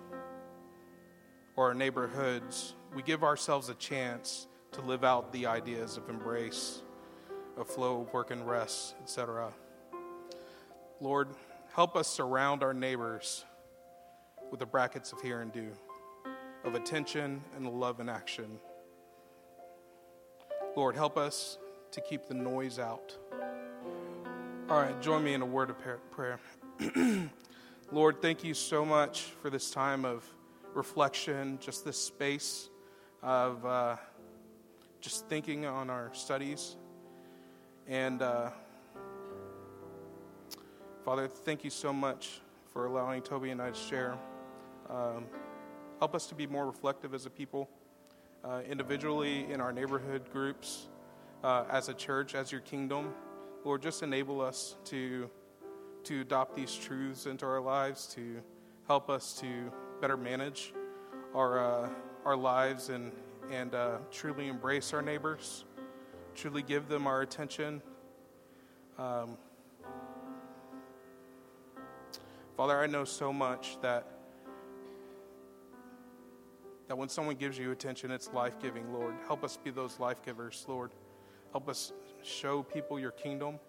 or 1.56 1.68
our 1.68 1.74
neighborhoods, 1.74 2.74
we 2.94 3.02
give 3.02 3.24
ourselves 3.24 3.70
a 3.70 3.76
chance 3.76 4.48
to 4.74 4.82
live 4.82 5.04
out 5.04 5.32
the 5.32 5.46
ideas 5.46 5.98
of 5.98 6.10
embrace, 6.10 6.82
of 7.58 7.68
flow, 7.68 8.02
of 8.02 8.14
work 8.14 8.32
and 8.32 8.48
rest, 8.48 8.96
etc. 9.02 9.54
Lord, 11.00 11.30
help 11.74 11.96
us 11.96 12.08
surround 12.08 12.64
our 12.64 12.74
neighbors 12.74 13.46
with 14.52 14.60
the 14.60 14.66
brackets 14.66 15.12
of 15.12 15.22
hear 15.22 15.42
and 15.42 15.52
do, 15.52 15.72
of 16.64 16.76
attention 16.76 17.42
and 17.56 17.70
love 17.70 18.00
and 18.00 18.10
action. 18.10 18.60
Lord, 20.76 20.96
help 20.96 21.18
us 21.18 21.58
to 21.92 22.02
keep 22.02 22.28
the 22.28 22.34
noise 22.34 22.80
out. 22.80 23.16
All 24.70 24.82
right, 24.82 25.00
join 25.02 25.24
me 25.24 25.34
in 25.34 25.42
a 25.42 25.46
word 25.46 25.70
of 25.70 25.78
prayer. 26.12 26.40
Lord, 27.92 28.22
thank 28.22 28.44
you 28.44 28.54
so 28.54 28.84
much 28.84 29.22
for 29.42 29.50
this 29.50 29.72
time 29.72 30.04
of 30.04 30.26
reflection, 30.76 31.58
just 31.62 31.86
this 31.86 31.98
space 31.98 32.70
of 33.24 33.66
uh, 33.66 33.96
just 35.00 35.28
thinking 35.28 35.66
on 35.66 35.90
our 35.90 36.12
studies. 36.14 36.76
And 37.88 38.22
uh, 38.22 38.50
Father, 41.04 41.28
thank 41.28 41.64
you 41.64 41.70
so 41.70 41.94
much 41.94 42.42
for 42.74 42.86
allowing 42.86 43.22
Tobi 43.22 43.52
and 43.52 43.62
I 43.62 43.72
to 43.72 43.76
share. 43.76 44.18
Um, 44.90 45.26
help 46.00 46.14
us 46.14 46.28
to 46.28 46.36
be 46.36 46.46
more 46.46 46.66
reflective 46.66 47.14
as 47.14 47.26
a 47.26 47.30
people, 47.30 47.70
uh, 48.44 48.62
individually 48.70 49.50
in 49.50 49.62
our 49.62 49.72
neighborhood 49.72 50.30
groups, 50.32 50.88
uh, 51.44 51.64
as 51.72 51.88
a 51.90 51.94
church, 51.94 52.36
as 52.36 52.52
your 52.52 52.62
kingdom. 52.62 53.14
Lord, 53.64 53.82
just 53.82 54.04
enable 54.04 54.42
us 54.42 54.76
to 54.86 55.30
to 56.04 56.22
adopt 56.22 56.56
these 56.56 56.76
truths 56.76 57.26
into 57.26 57.48
our 57.48 57.60
lives, 57.60 58.06
to 58.14 58.40
help 58.88 59.10
us 59.10 59.34
to 59.42 59.72
better 60.02 60.18
manage 60.18 60.74
our, 61.34 61.60
uh, 61.60 61.90
our 62.26 62.36
lives 62.36 62.90
and, 62.90 63.12
and 63.52 63.76
uh, 63.76 63.98
truly 64.12 64.48
embrace 64.48 64.94
our 64.94 65.02
neighbors, 65.02 65.66
truly 66.36 66.62
give 66.62 66.88
them 66.88 67.08
our 67.08 67.22
attention. 67.22 67.82
Um, 68.98 69.38
Father, 72.56 72.80
I 72.80 72.88
know 72.88 73.04
so 73.04 73.34
much 73.34 73.78
that 73.82 74.08
that 76.88 76.98
when 76.98 77.10
someone 77.10 77.36
gives 77.36 77.58
you 77.58 77.72
attention, 77.72 78.12
it's 78.12 78.32
life 78.32 78.60
giving, 78.62 78.94
Lord. 78.94 79.16
Help 79.26 79.44
us 79.44 79.58
be 79.58 79.72
those 79.72 80.00
life 80.00 80.24
givers, 80.24 80.66
Lord. 80.68 80.92
Help 81.52 81.68
us 81.68 81.92
show 82.22 82.64
people 82.64 83.00
your 83.00 83.12
kingdom 83.12 83.60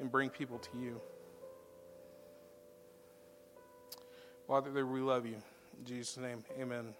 and 0.00 0.10
bring 0.10 0.28
people 0.28 0.58
to 0.58 0.78
you. 0.78 1.00
Father, 4.46 4.84
we 4.84 5.00
love 5.00 5.24
you. 5.24 5.36
In 5.78 5.84
Jesus' 5.84 6.16
name, 6.18 6.44
amen. 6.60 6.94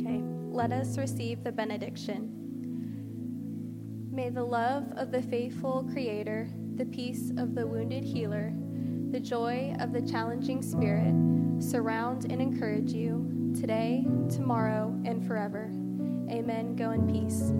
Okay, 0.00 0.22
let 0.50 0.72
us 0.72 0.98
receive 0.98 1.42
the 1.42 1.52
benediction. 1.52 2.34
May 4.10 4.30
the 4.30 4.44
love 4.44 4.84
of 4.96 5.12
the 5.12 5.22
faithful 5.22 5.88
Creator, 5.92 6.48
the 6.74 6.86
peace 6.86 7.30
of 7.36 7.54
the 7.54 7.66
wounded 7.66 8.04
healer, 8.04 8.52
the 9.10 9.20
joy 9.20 9.74
of 9.80 9.92
the 9.92 10.02
challenging 10.02 10.60
spirit 10.62 11.14
surround 11.62 12.30
and 12.30 12.42
encourage 12.42 12.92
you 12.92 13.54
today, 13.58 14.06
tomorrow, 14.28 14.94
and 15.04 15.26
forever. 15.26 15.70
Amen. 16.30 16.76
Go 16.76 16.90
in 16.90 17.06
peace. 17.06 17.52